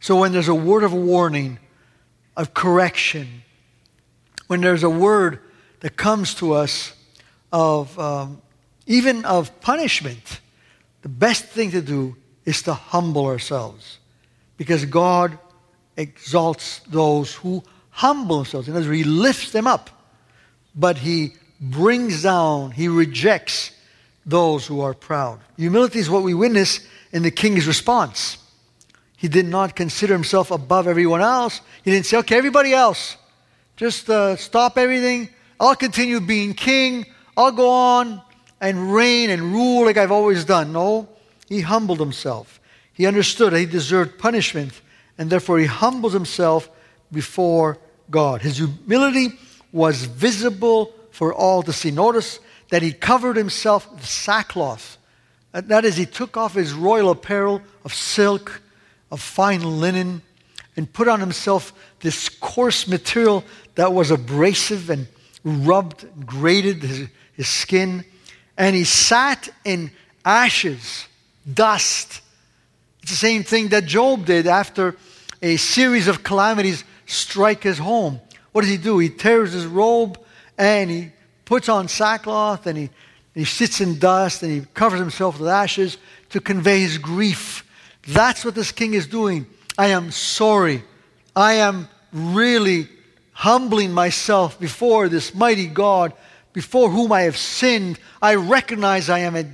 [0.00, 1.58] So, when there's a word of warning,
[2.36, 3.42] of correction,
[4.46, 5.40] when there's a word
[5.80, 6.92] that comes to us
[7.52, 8.42] of um,
[8.86, 10.40] even of punishment,
[11.02, 13.98] the best thing to do is to humble ourselves.
[14.56, 15.38] Because God
[15.96, 18.68] exalts those who humble themselves.
[18.68, 19.90] In other words, He lifts them up,
[20.74, 23.72] but He brings down, He rejects
[24.26, 25.40] those who are proud.
[25.56, 26.80] Humility is what we witness
[27.12, 28.38] in the king's response.
[29.16, 31.60] He did not consider himself above everyone else.
[31.84, 33.16] He didn't say, okay, everybody else,
[33.76, 35.28] just uh, stop everything.
[35.58, 37.04] I'll continue being king.
[37.36, 38.22] I'll go on
[38.60, 40.72] and reign and rule like I've always done.
[40.72, 41.08] No,
[41.48, 42.60] he humbled himself.
[42.92, 44.80] He understood that he deserved punishment,
[45.16, 46.68] and therefore he humbled himself
[47.10, 47.78] before
[48.10, 48.42] God.
[48.42, 49.38] His humility
[49.72, 51.90] was visible for all to see.
[51.90, 54.98] Notice that he covered himself with sackcloth.
[55.52, 58.62] That is, he took off his royal apparel of silk,
[59.10, 60.22] of fine linen,
[60.76, 63.44] and put on himself this coarse material
[63.74, 65.08] that was abrasive and
[65.42, 68.04] rubbed, grated his, his skin.
[68.60, 69.90] And he sat in
[70.22, 71.06] ashes,
[71.50, 72.20] dust.
[73.02, 74.96] It's the same thing that Job did after
[75.40, 78.20] a series of calamities strike his home.
[78.52, 78.98] What does he do?
[78.98, 80.20] He tears his robe
[80.58, 81.10] and he
[81.46, 82.90] puts on sackcloth and he,
[83.34, 85.96] he sits in dust and he covers himself with ashes
[86.28, 87.64] to convey his grief.
[88.08, 89.46] That's what this king is doing.
[89.78, 90.84] I am sorry.
[91.34, 92.90] I am really
[93.32, 96.12] humbling myself before this mighty God,
[96.52, 97.98] before whom I have sinned.
[98.20, 99.46] I recognize I am at,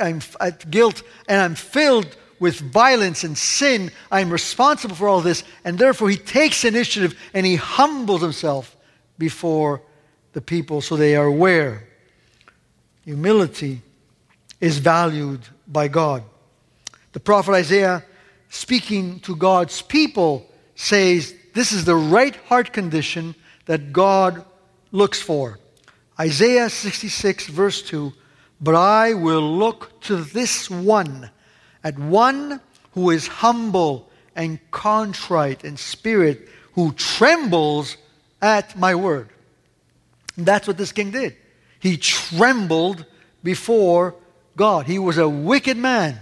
[0.00, 3.90] I'm at guilt and I'm filled with violence and sin.
[4.10, 5.44] I'm responsible for all this.
[5.64, 8.76] And therefore, he takes initiative and he humbles himself
[9.18, 9.82] before
[10.32, 11.88] the people so they are aware.
[13.04, 13.82] Humility
[14.60, 16.22] is valued by God.
[17.12, 18.04] The prophet Isaiah,
[18.48, 23.34] speaking to God's people, says, This is the right heart condition
[23.66, 24.44] that God
[24.90, 25.58] looks for.
[26.18, 28.12] Isaiah 66, verse 2
[28.60, 31.30] But I will look to this one,
[31.82, 32.60] at one
[32.92, 37.96] who is humble and contrite in spirit, who trembles
[38.40, 39.28] at my word.
[40.36, 41.36] And that's what this king did.
[41.80, 43.04] He trembled
[43.42, 44.14] before
[44.56, 44.86] God.
[44.86, 46.18] He was a wicked man.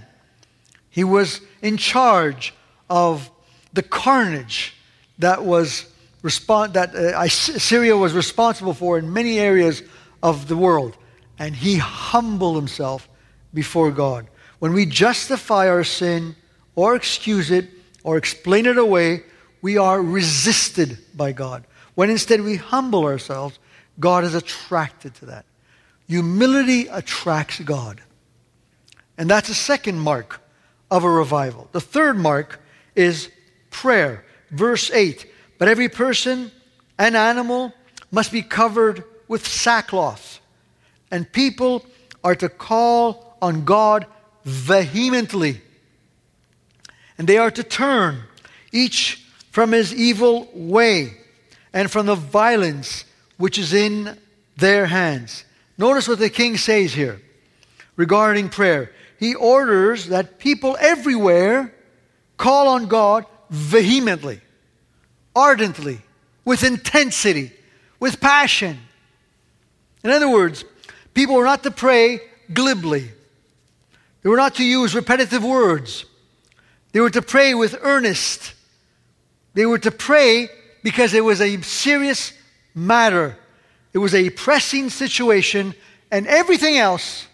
[0.90, 2.52] He was in charge
[2.90, 3.30] of
[3.72, 4.74] the carnage
[5.18, 5.86] that was
[6.22, 9.82] respond, that uh, Syria was responsible for in many areas
[10.22, 10.96] of the world.
[11.38, 13.08] And he humbled himself
[13.52, 14.28] before God.
[14.58, 16.36] When we justify our sin
[16.74, 17.68] or excuse it
[18.04, 19.24] or explain it away,
[19.60, 21.64] we are resisted by God.
[21.94, 23.58] When instead we humble ourselves,
[23.98, 25.44] God is attracted to that.
[26.08, 28.00] Humility attracts God.
[29.18, 30.40] And that's a second mark
[30.90, 31.68] of a revival.
[31.72, 32.60] The third mark
[32.94, 33.30] is
[33.70, 34.24] prayer.
[34.50, 35.26] Verse 8
[35.62, 36.50] But every person
[36.98, 37.72] and animal
[38.10, 40.40] must be covered with sackcloth,
[41.08, 41.86] and people
[42.24, 44.06] are to call on God
[44.44, 45.60] vehemently.
[47.16, 48.24] And they are to turn,
[48.72, 51.18] each from his evil way
[51.72, 53.04] and from the violence
[53.36, 54.18] which is in
[54.56, 55.44] their hands.
[55.78, 57.22] Notice what the king says here
[57.94, 58.90] regarding prayer.
[59.16, 61.72] He orders that people everywhere
[62.36, 64.40] call on God vehemently,
[65.34, 66.00] ardently,
[66.44, 67.52] with intensity,
[68.00, 68.78] with passion.
[70.04, 70.64] In other words,
[71.14, 72.20] people were not to pray
[72.52, 73.10] glibly.
[74.22, 76.04] They were not to use repetitive words.
[76.92, 78.54] They were to pray with earnest.
[79.54, 80.48] They were to pray
[80.82, 82.32] because it was a serious
[82.74, 83.36] matter.
[83.92, 85.74] It was a pressing situation,
[86.10, 87.26] and everything else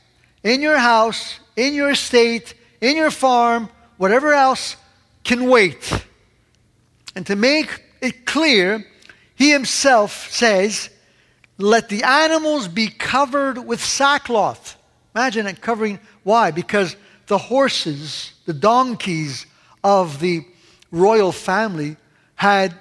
[0.43, 4.77] in your house, in your estate, in your farm, whatever else
[5.25, 5.93] can wait.
[7.15, 8.85] And to make it clear,
[9.35, 10.91] he himself says,
[11.59, 14.77] Let the animals be covered with sackcloth.
[15.15, 16.01] Imagine it covering.
[16.25, 16.51] Why?
[16.51, 16.97] Because
[17.29, 19.47] the horses, the donkeys
[19.85, 20.45] of the
[20.91, 21.97] royal family
[22.35, 22.75] had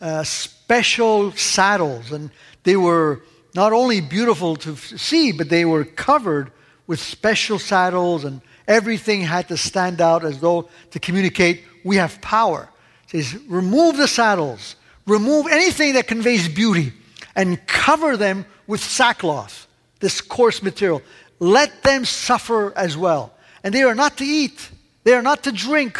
[0.00, 2.30] uh, special saddles, and
[2.62, 3.22] they were
[3.54, 6.50] not only beautiful to see, but they were covered
[6.86, 12.20] with special saddles, and everything had to stand out as though to communicate we have
[12.20, 12.69] power.
[13.10, 16.92] Says, remove the saddles, remove anything that conveys beauty,
[17.34, 19.66] and cover them with sackcloth,
[19.98, 21.02] this coarse material.
[21.40, 23.34] Let them suffer as well.
[23.64, 24.70] And they are not to eat,
[25.02, 25.98] they are not to drink.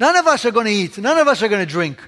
[0.00, 2.00] None of us are going to eat, none of us are going to drink.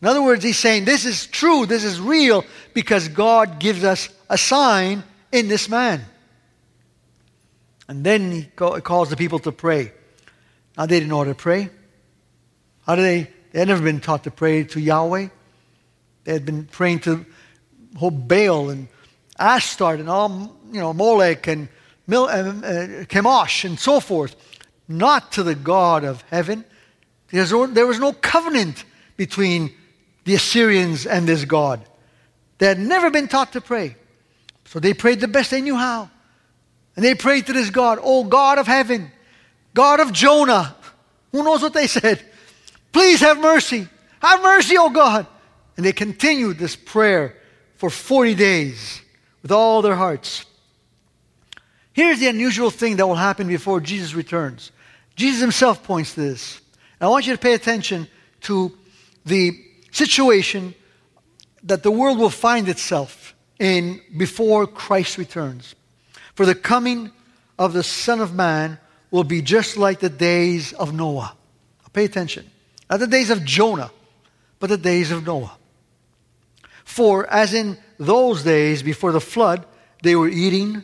[0.00, 4.08] In other words, he's saying this is true, this is real, because God gives us
[4.30, 6.04] a sign in this man.
[7.86, 9.92] And then he calls the people to pray.
[10.78, 11.68] Now, they didn't know how to pray.
[12.86, 13.30] How did they?
[13.52, 15.28] They had never been taught to pray to Yahweh.
[16.24, 17.24] They had been praying to
[17.94, 18.88] Baal and
[19.38, 21.68] Astarte and all, you know, Molech and
[22.06, 22.42] Mil, uh,
[23.04, 24.34] Chemosh and so forth,
[24.88, 26.64] not to the God of heaven.
[27.28, 28.84] There was no covenant
[29.16, 29.72] between
[30.24, 31.84] the Assyrians and this God.
[32.58, 33.96] They had never been taught to pray.
[34.64, 36.10] So they prayed the best they knew how.
[36.96, 39.10] And they prayed to this God, Oh God of heaven,
[39.74, 40.76] God of Jonah.
[41.32, 42.22] Who knows what they said?
[42.92, 43.88] Please have mercy.
[44.20, 45.26] Have mercy, oh God.
[45.76, 47.36] And they continued this prayer
[47.76, 49.00] for 40 days
[49.42, 50.44] with all their hearts.
[51.92, 54.70] Here's the unusual thing that will happen before Jesus returns.
[55.16, 56.60] Jesus himself points to this.
[57.00, 58.08] And I want you to pay attention
[58.42, 58.76] to
[59.24, 59.52] the
[59.90, 60.74] situation
[61.64, 65.74] that the world will find itself in before Christ returns.
[66.34, 67.10] For the coming
[67.58, 68.78] of the Son of Man
[69.10, 71.36] will be just like the days of Noah.
[71.92, 72.50] Pay attention.
[72.92, 73.90] Not the days of Jonah,
[74.60, 75.56] but the days of Noah.
[76.84, 79.64] For as in those days before the flood,
[80.02, 80.82] they were eating,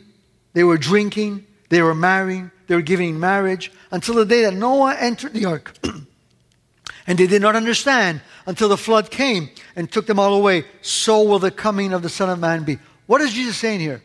[0.53, 4.95] they were drinking, they were marrying, they were giving marriage until the day that Noah
[4.95, 5.77] entered the ark.
[7.05, 10.65] and they did not understand until the flood came and took them all away.
[10.81, 12.79] So will the coming of the Son of Man be.
[13.05, 14.01] What is Jesus saying here?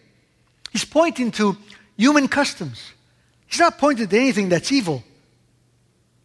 [0.72, 1.56] He's pointing to
[1.96, 2.92] human customs.
[3.46, 5.02] He's not pointing to anything that's evil.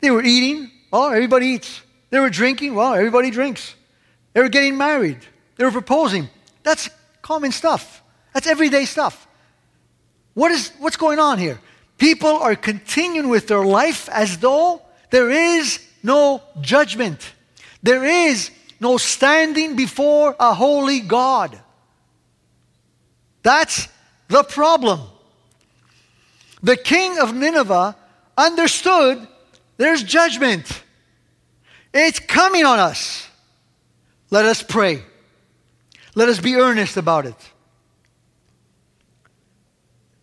[0.02, 1.82] They were eating, well, everybody eats.
[2.10, 3.76] They were drinking, well, everybody drinks.
[4.34, 5.20] They were getting married.
[5.58, 6.30] They were proposing.
[6.64, 6.90] That's
[7.22, 8.02] common stuff.
[8.34, 9.28] That's everyday stuff.
[10.34, 11.60] What is what's going on here?
[11.98, 17.34] People are continuing with their life as though there is no judgment.
[17.84, 21.60] There is no standing before a holy God.
[23.44, 23.88] That's
[24.28, 25.02] the problem.
[26.62, 27.96] The king of Nineveh
[28.38, 29.28] understood
[29.80, 30.84] there's judgment.
[31.94, 33.26] It's coming on us.
[34.30, 35.02] Let us pray.
[36.16, 37.36] Let us be earnest about it.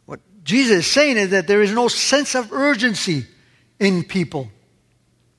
[0.05, 3.25] What Jesus is saying is that there is no sense of urgency
[3.81, 4.51] in people.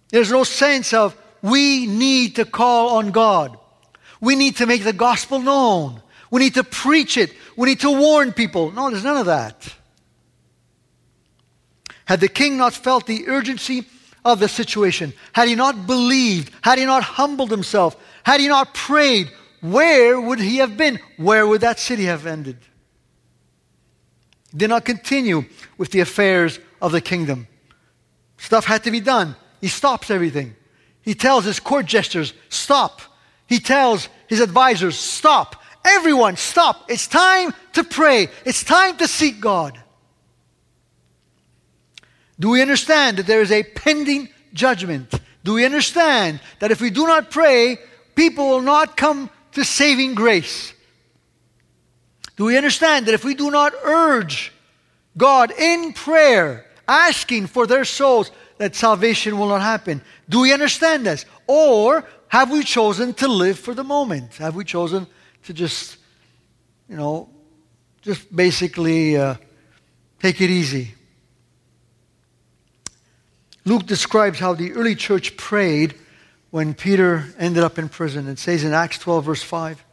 [0.09, 3.55] There's no sense of we need to call on God.
[4.19, 6.01] We need to make the gospel known.
[6.31, 7.35] We need to preach it.
[7.55, 8.71] We need to warn people.
[8.71, 9.75] No, there's none of that.
[12.05, 13.85] Had the king not felt the urgency
[14.27, 18.73] of the situation, had he not believed, had he not humbled himself, had he not
[18.73, 20.99] prayed, where would he have been?
[21.15, 22.57] Where would that city have ended?
[24.51, 25.45] He did not continue
[25.77, 27.47] with the affairs of the kingdom.
[28.37, 29.35] Stuff had to be done.
[29.61, 30.55] He stops everything.
[31.01, 33.01] He tells his court jesters, stop.
[33.47, 35.63] He tells his advisors, stop.
[35.85, 36.91] Everyone, stop.
[36.91, 38.27] It's time to pray.
[38.45, 39.81] It's time to seek God.
[42.39, 45.13] Do we understand that there is a pending judgment?
[45.43, 47.77] Do we understand that if we do not pray,
[48.15, 50.73] people will not come to saving grace?
[52.35, 54.53] Do we understand that if we do not urge
[55.17, 60.01] God in prayer, asking for their souls, that salvation will not happen?
[60.29, 61.25] Do we understand this?
[61.47, 64.35] Or have we chosen to live for the moment?
[64.35, 65.07] Have we chosen
[65.45, 65.97] to just,
[66.89, 67.29] you know,
[68.01, 69.35] just basically uh,
[70.19, 70.93] take it easy?
[73.67, 75.93] Luke describes how the early church prayed
[76.51, 78.29] when Peter ended up in prison.
[78.29, 79.83] It says in Acts 12, verse 5.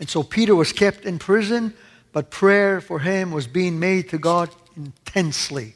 [0.00, 1.74] And so Peter was kept in prison,
[2.12, 5.74] but prayer for him was being made to God intensely,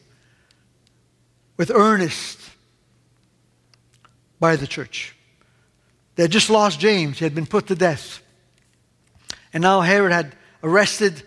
[1.59, 2.41] with earnest
[4.41, 5.14] by the church.
[6.14, 8.22] They had just lost James, he had been put to death.
[9.53, 11.22] And now Herod had arrested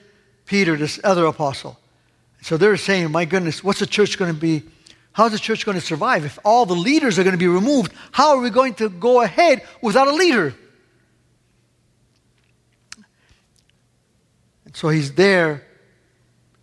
[0.47, 1.77] Peter, this other apostle.
[2.41, 4.63] So they're saying, My goodness, what's the church going to be?
[5.11, 6.23] How's the church going to survive?
[6.23, 9.21] If all the leaders are going to be removed, how are we going to go
[9.21, 10.53] ahead without a leader?
[14.65, 15.65] And so he's there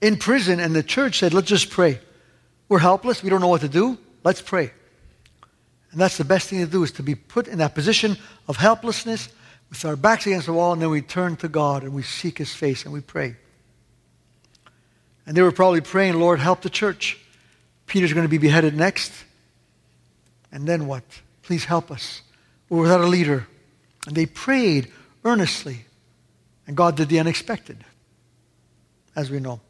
[0.00, 2.00] in prison, and the church said, let's just pray.
[2.68, 3.22] We're helpless.
[3.22, 3.98] We don't know what to do.
[4.22, 4.70] Let's pray.
[5.90, 8.16] And that's the best thing to do is to be put in that position
[8.48, 9.28] of helplessness
[9.70, 12.38] with our backs against the wall, and then we turn to God and we seek
[12.38, 13.36] His face and we pray.
[15.26, 17.18] And they were probably praying, Lord, help the church.
[17.86, 19.12] Peter's going to be beheaded next.
[20.52, 21.04] And then what?
[21.42, 22.22] Please help us.
[22.68, 23.46] We're without a leader.
[24.06, 24.92] And they prayed
[25.24, 25.86] earnestly.
[26.66, 27.84] And God did the unexpected,
[29.14, 29.60] as we know.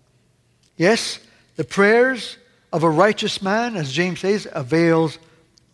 [0.76, 1.18] Yes,
[1.56, 2.38] the prayers
[2.72, 5.18] of a righteous man, as James says, avails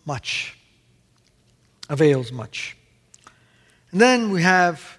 [0.05, 0.57] much.
[1.89, 2.77] Avails much.
[3.93, 4.99] And then we have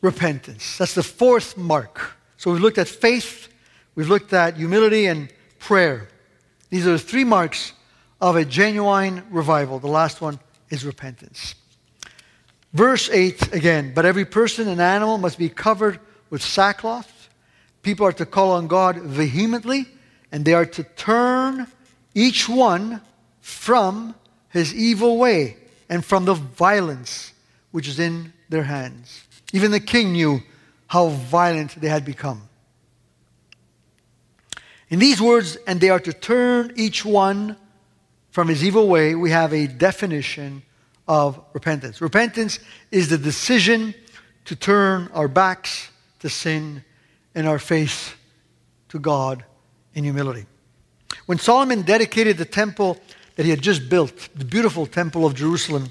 [0.00, 0.78] repentance.
[0.78, 2.16] That's the fourth mark.
[2.36, 3.48] So we've looked at faith,
[3.94, 6.08] we've looked at humility and prayer.
[6.70, 7.72] These are the three marks
[8.20, 9.78] of a genuine revival.
[9.78, 10.38] The last one
[10.70, 11.54] is repentance.
[12.72, 15.98] Verse 8 again, but every person and animal must be covered
[16.30, 17.28] with sackcloth.
[17.82, 19.86] People are to call on God vehemently,
[20.30, 21.66] and they are to turn
[22.14, 23.00] each one
[23.40, 24.14] from
[24.50, 25.56] his evil way
[25.88, 27.32] and from the violence
[27.72, 29.24] which is in their hands.
[29.52, 30.40] Even the king knew
[30.86, 32.42] how violent they had become.
[34.90, 37.56] In these words, and they are to turn each one
[38.32, 40.62] from his evil way, we have a definition
[41.06, 42.00] of repentance.
[42.00, 42.58] Repentance
[42.90, 43.94] is the decision
[44.44, 46.84] to turn our backs to sin
[47.34, 48.14] and our face
[48.88, 49.44] to God
[49.94, 50.46] in humility.
[51.26, 52.98] When Solomon dedicated the temple
[53.36, 55.88] that he had just built, the beautiful temple of Jerusalem,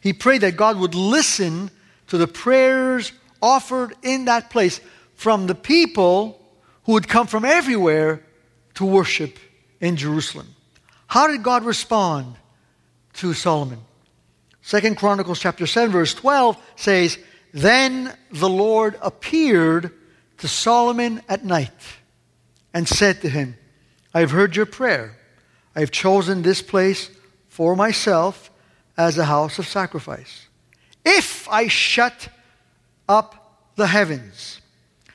[0.00, 1.70] he prayed that God would listen
[2.06, 4.80] to the prayers offered in that place
[5.14, 6.40] from the people
[6.84, 8.22] who would come from everywhere
[8.76, 9.38] to worship
[9.80, 10.46] in Jerusalem.
[11.06, 12.36] How did God respond
[13.14, 13.80] to Solomon?
[14.62, 17.18] Second Chronicles chapter 7 verse 12 says,
[17.52, 19.92] Then the Lord appeared
[20.38, 21.70] to Solomon at night
[22.74, 23.56] and said to him,
[24.12, 25.16] I have heard your prayer.
[25.74, 27.10] I have chosen this place
[27.48, 28.50] for myself
[28.96, 30.46] as a house of sacrifice.
[31.04, 32.28] If I shut
[33.08, 34.60] up the heavens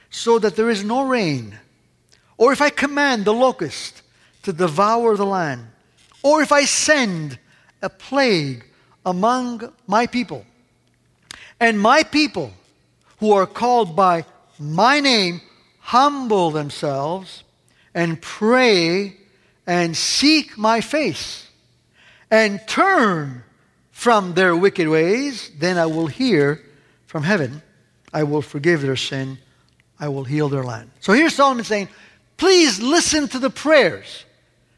[0.09, 1.57] so that there is no rain,
[2.41, 4.01] or if I command the locust
[4.41, 5.67] to devour the land,
[6.23, 7.37] or if I send
[7.83, 8.65] a plague
[9.05, 10.43] among my people,
[11.59, 12.51] and my people
[13.19, 14.25] who are called by
[14.57, 15.41] my name
[15.81, 17.43] humble themselves
[17.93, 19.17] and pray
[19.67, 21.47] and seek my face
[22.31, 23.43] and turn
[23.91, 26.59] from their wicked ways, then I will hear
[27.05, 27.61] from heaven.
[28.11, 29.37] I will forgive their sin.
[29.99, 30.89] I will heal their land.
[31.01, 31.87] So here's Solomon saying,
[32.41, 34.25] please listen to the prayers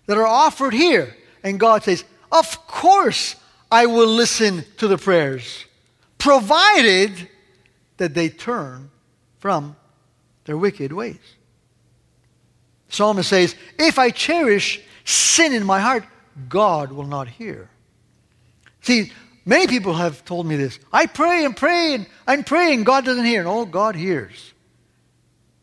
[0.06, 1.16] that are offered here.
[1.44, 3.38] And God says, Of course
[3.72, 5.64] I will listen to the prayers,
[6.18, 7.30] provided
[7.96, 8.92] that they turn
[9.40, 9.78] from
[10.44, 11.22] their wicked ways.
[12.90, 16.04] Psalmist says, If I cherish sin in my heart,
[16.50, 17.70] God will not hear.
[18.82, 19.14] See,
[19.46, 20.80] many people have told me this.
[20.92, 23.46] I pray and pray and I'm praying, God doesn't hear.
[23.46, 24.52] No, oh, God hears.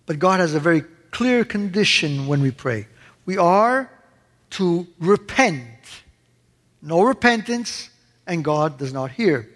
[0.07, 2.87] But God has a very clear condition when we pray.
[3.27, 3.91] We are
[4.51, 5.67] to repent.
[6.83, 7.91] No repentance,
[8.27, 9.49] and God does not hear.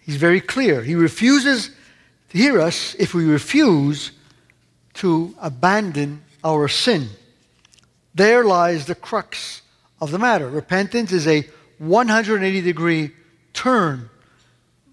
[0.00, 0.82] He's very clear.
[0.82, 1.70] He refuses
[2.30, 4.12] to hear us if we refuse
[4.94, 7.08] to abandon our sin.
[8.14, 9.62] There lies the crux
[10.00, 10.48] of the matter.
[10.48, 11.48] Repentance is a
[11.78, 13.10] 180 degree
[13.52, 14.10] turn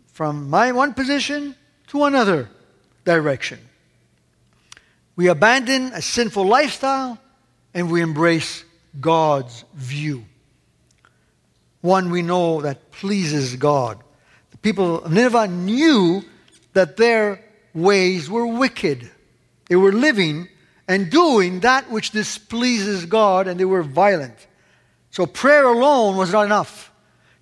[0.07, 1.55] from my one position
[1.87, 2.49] to another
[3.05, 3.59] direction.
[5.21, 7.19] We abandon a sinful lifestyle
[7.75, 8.63] and we embrace
[8.99, 10.25] God's view.
[11.81, 13.99] One we know that pleases God.
[14.49, 16.23] The people of Nineveh knew
[16.73, 17.45] that their
[17.75, 19.11] ways were wicked.
[19.67, 20.47] They were living
[20.87, 24.47] and doing that which displeases God, and they were violent.
[25.11, 26.91] So prayer alone was not enough.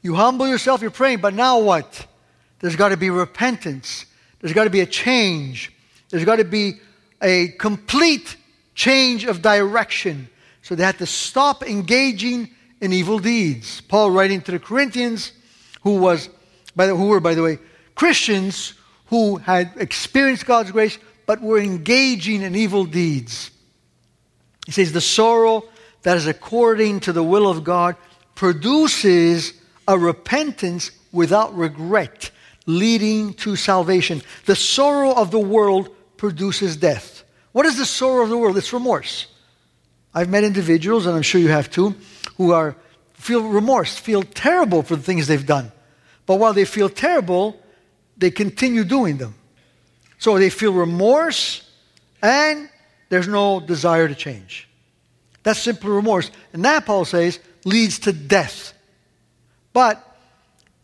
[0.01, 2.07] You humble yourself, you're praying, but now what?
[2.59, 4.05] There's got to be repentance.
[4.41, 5.71] There's got to be a change.
[6.09, 6.81] There's got to be
[7.21, 8.37] a complete
[8.75, 10.29] change of direction.
[10.61, 12.49] So they had to stop engaging
[12.81, 13.81] in evil deeds.
[13.81, 15.31] Paul writing to the Corinthians,
[15.81, 16.29] who was,
[16.75, 17.59] by the, who were, by the way,
[17.95, 18.73] Christians
[19.07, 23.51] who had experienced God's grace but were engaging in evil deeds.
[24.65, 25.63] He says, The sorrow
[26.03, 27.95] that is according to the will of God
[28.35, 29.53] produces
[29.87, 32.31] a repentance without regret,
[32.65, 34.21] leading to salvation.
[34.45, 35.89] The sorrow of the world
[36.19, 37.23] produces death.
[37.51, 38.57] What is the sorrow of the world?
[38.57, 39.25] It's remorse.
[40.13, 41.95] I've met individuals, and I'm sure you have too,
[42.37, 42.75] who are
[43.13, 45.71] feel remorse, feel terrible for the things they've done.
[46.25, 47.59] But while they feel terrible,
[48.17, 49.33] they continue doing them.
[50.19, 51.65] So they feel remorse
[52.21, 52.69] And
[53.09, 54.67] there's no desire to change.
[55.43, 56.31] That's simply remorse.
[56.53, 58.73] And that, Paul says, leads to death.
[59.73, 60.05] But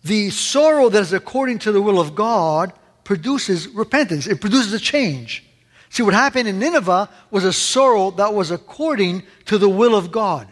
[0.03, 2.71] the sorrow that is according to the will of God
[3.05, 5.45] produces repentance, it produces a change.
[5.89, 10.11] See, what happened in Nineveh was a sorrow that was according to the will of
[10.11, 10.51] God.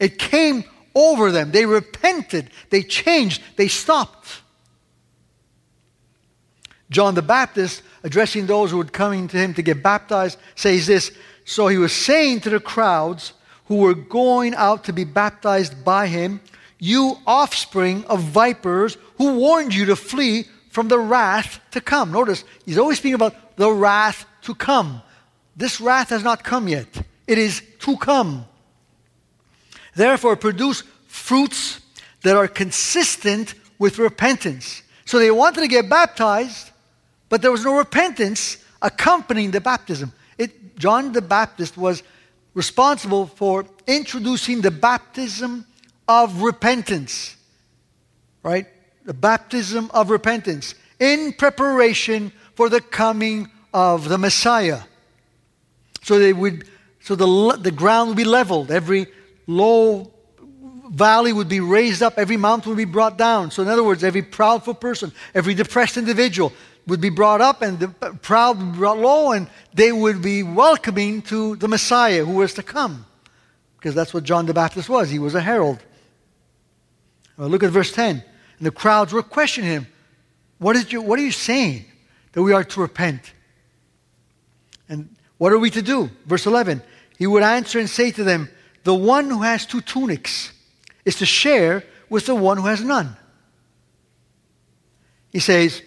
[0.00, 1.50] It came over them.
[1.50, 4.40] They repented, they changed, they stopped.
[6.88, 11.12] John the Baptist, addressing those who were coming to him to get baptized, says this
[11.44, 13.34] So he was saying to the crowds
[13.66, 16.40] who were going out to be baptized by him,
[16.78, 22.12] You offspring of vipers, who warned you to flee from the wrath to come.
[22.12, 25.02] Notice, he's always speaking about the wrath to come.
[25.56, 26.86] This wrath has not come yet,
[27.26, 28.44] it is to come.
[29.94, 31.80] Therefore, produce fruits
[32.22, 34.82] that are consistent with repentance.
[35.04, 36.70] So they wanted to get baptized,
[37.28, 40.12] but there was no repentance accompanying the baptism.
[40.36, 42.02] It, John the Baptist was
[42.54, 45.66] responsible for introducing the baptism
[46.06, 47.36] of repentance,
[48.42, 48.66] right?
[49.08, 54.80] The baptism of repentance in preparation for the coming of the Messiah.
[56.02, 56.68] So they would,
[57.00, 58.70] so the, the ground would be leveled.
[58.70, 59.06] Every
[59.46, 60.12] low
[60.90, 63.50] valley would be raised up, every mountain would be brought down.
[63.50, 66.52] So, in other words, every proudful person, every depressed individual
[66.86, 70.42] would be brought up, and the proud would be brought low, and they would be
[70.42, 73.06] welcoming to the Messiah who was to come.
[73.78, 75.08] Because that's what John the Baptist was.
[75.08, 75.78] He was a herald.
[77.38, 78.22] Well, look at verse 10.
[78.58, 79.86] And the crowds were questioning him.
[80.58, 81.84] What, is your, what are you saying?
[82.32, 83.32] That we are to repent.
[84.88, 86.10] And what are we to do?
[86.26, 86.82] Verse 11.
[87.18, 88.48] He would answer and say to them,
[88.84, 90.52] The one who has two tunics
[91.04, 93.16] is to share with the one who has none.
[95.32, 95.82] He says,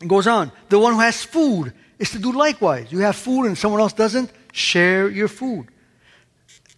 [0.00, 2.92] and goes on, the one who has food is to do likewise.
[2.92, 5.68] You have food and someone else doesn't, share your food.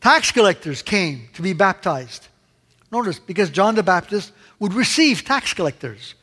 [0.00, 2.28] Tax collectors came to be baptized.
[2.90, 6.14] Notice, because John the Baptist would receive tax collectors.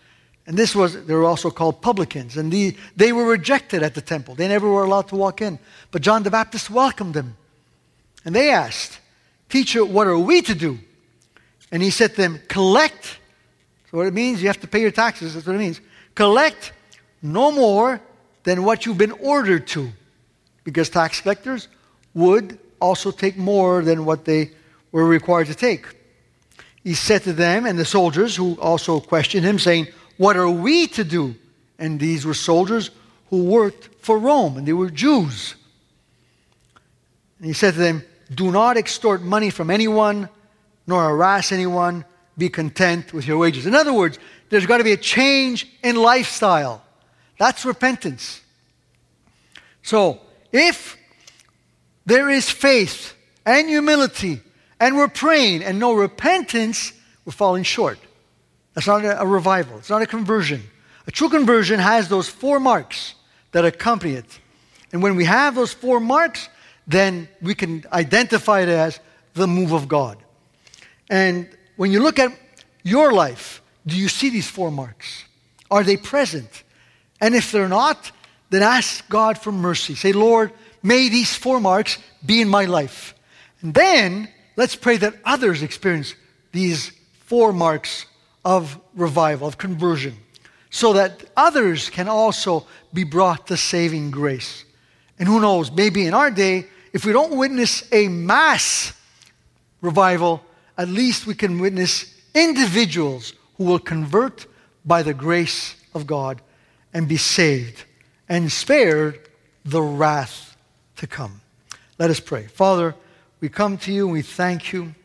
[0.45, 2.37] And this was, they were also called publicans.
[2.37, 4.33] And the, they were rejected at the temple.
[4.35, 5.59] They never were allowed to walk in.
[5.91, 7.35] But John the Baptist welcomed them.
[8.23, 8.99] And they asked,
[9.49, 10.79] Teacher, what are we to do?
[11.71, 13.19] And he said to them, Collect.
[13.91, 15.33] So what it means, you have to pay your taxes.
[15.33, 15.81] That's what it means.
[16.15, 16.71] Collect
[17.21, 18.01] no more
[18.43, 19.89] than what you've been ordered to.
[20.63, 21.67] Because tax collectors
[22.13, 24.51] would also take more than what they
[24.91, 25.85] were required to take.
[26.83, 30.87] He said to them and the soldiers who also questioned him, saying, What are we
[30.87, 31.35] to do?
[31.79, 32.91] And these were soldiers
[33.29, 35.55] who worked for Rome, and they were Jews.
[37.39, 38.03] And he said to them,
[38.33, 40.29] Do not extort money from anyone,
[40.85, 42.05] nor harass anyone.
[42.37, 43.65] Be content with your wages.
[43.65, 44.19] In other words,
[44.49, 46.83] there's got to be a change in lifestyle.
[47.37, 48.41] That's repentance.
[49.81, 50.19] So,
[50.51, 50.97] if
[52.05, 53.13] there is faith
[53.45, 54.41] and humility,
[54.79, 56.93] and we're praying and no repentance,
[57.25, 57.99] we're falling short.
[58.73, 60.61] That's not a, revival, it's not a conversion.
[61.07, 63.15] A true conversion has those four marks
[63.51, 64.39] that accompany it.
[64.91, 66.49] And when we have those four marks,
[66.85, 68.99] then we can identify it as
[69.33, 70.17] the move of God.
[71.09, 72.37] And when you look at
[72.83, 75.23] your life, do you see these four marks?
[75.71, 76.63] Are they present?
[77.19, 78.11] And if they're not,
[78.49, 79.95] then ask God for mercy.
[79.95, 80.51] Say, Lord,
[80.83, 83.13] may these four marks be in my life.
[83.61, 86.13] And then let's pray that others experience
[86.51, 88.05] these four marks
[88.43, 90.17] of revival, of conversion,
[90.69, 94.65] so that others can also be brought to saving grace.
[95.17, 98.93] And who knows, maybe in our day, if we don't witness a mass
[99.81, 100.43] revival,
[100.77, 104.45] at least we can witness individuals who will convert
[104.85, 106.41] by the grace of God
[106.93, 107.83] and be saved
[108.29, 109.19] and spared
[109.65, 110.55] the wrath
[110.97, 111.41] to come.
[111.99, 112.47] Let us pray.
[112.47, 112.95] Father,
[113.39, 114.95] we come to you and we thank you.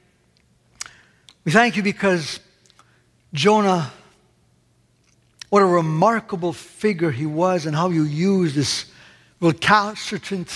[1.44, 2.40] We thank you because
[3.32, 3.90] Jonah,
[5.50, 8.86] what a remarkable figure he was, and how you used this
[9.40, 10.50] recalcitrant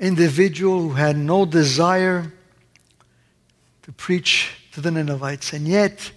[0.00, 2.32] individual who had no desire
[3.82, 5.52] to preach to the Ninevites.
[5.52, 6.12] And yet,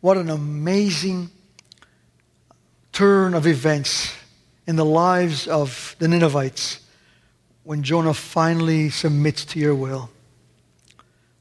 [0.00, 1.30] what an amazing
[2.92, 4.14] turn of events
[4.66, 6.79] in the lives of the Ninevites
[7.70, 10.10] when Jonah finally submits to your will.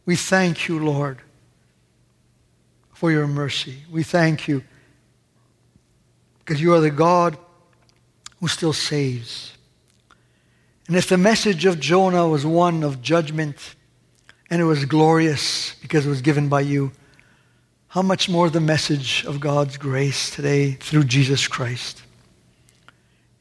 [0.06, 1.18] We thank you, Lord,
[2.94, 3.78] for your mercy.
[3.90, 4.62] We thank you
[6.38, 7.36] because you are the God
[8.40, 9.58] who still saves.
[10.86, 13.74] And if the message of Jonah was one of judgment
[14.52, 16.92] and it was glorious because it was given by you,
[17.88, 22.04] how much more the message of God's grace today through Jesus Christ.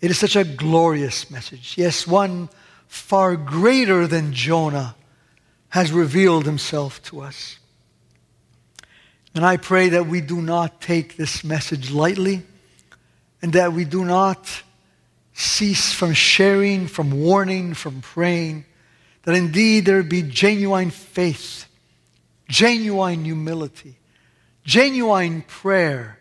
[0.01, 1.75] It is such a glorious message.
[1.77, 2.49] Yes, one
[2.89, 4.97] far greater than Jonah
[5.69, 7.59] has revealed himself to us.
[9.35, 12.43] And I pray that we do not take this message lightly
[13.41, 14.63] and that we do not
[15.33, 18.65] cease from sharing, from warning, from praying,
[19.23, 21.67] that indeed there be genuine faith,
[22.49, 23.97] genuine humility,
[24.65, 26.19] genuine prayer,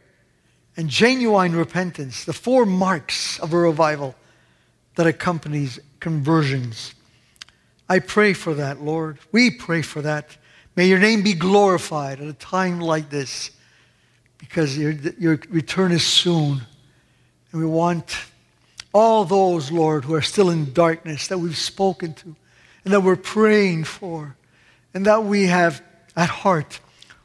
[0.75, 4.13] and genuine repentance, the four marks of a revival
[4.97, 6.93] that accompanies conversions.
[7.87, 9.19] I pray for that, Lord.
[9.31, 10.35] We pray for that.
[10.75, 13.51] May your name be glorified at a time like this
[14.39, 16.63] because your, your return is soon.
[17.51, 18.17] And we want
[18.91, 22.35] all those, Lord, who are still in darkness that we've spoken to
[22.83, 24.35] and that we're praying for
[24.95, 25.81] and that we have
[26.15, 26.79] at heart.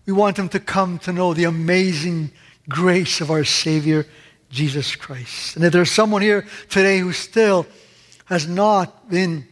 [0.04, 2.32] We want them to come to know the amazing
[2.68, 4.06] grace of our Savior,
[4.52, 5.56] Jesus Christ.
[5.56, 7.66] And if there's someone here today who still
[8.26, 9.48] has not been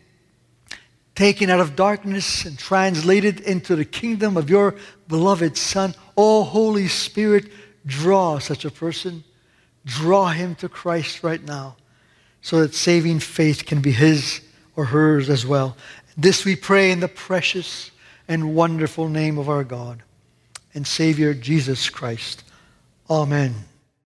[1.14, 4.76] taken out of darkness and translated into the kingdom of your
[5.08, 7.46] beloved Son, oh Holy Spirit,
[7.84, 9.24] draw such a person.
[9.86, 11.76] Draw him to Christ right now
[12.42, 14.42] so that saving faith can be his
[14.76, 15.76] or hers as well.
[16.16, 17.90] This we pray in the precious
[18.28, 20.02] and wonderful name of our God
[20.74, 22.44] and Savior Jesus Christ.
[23.08, 23.54] Amen.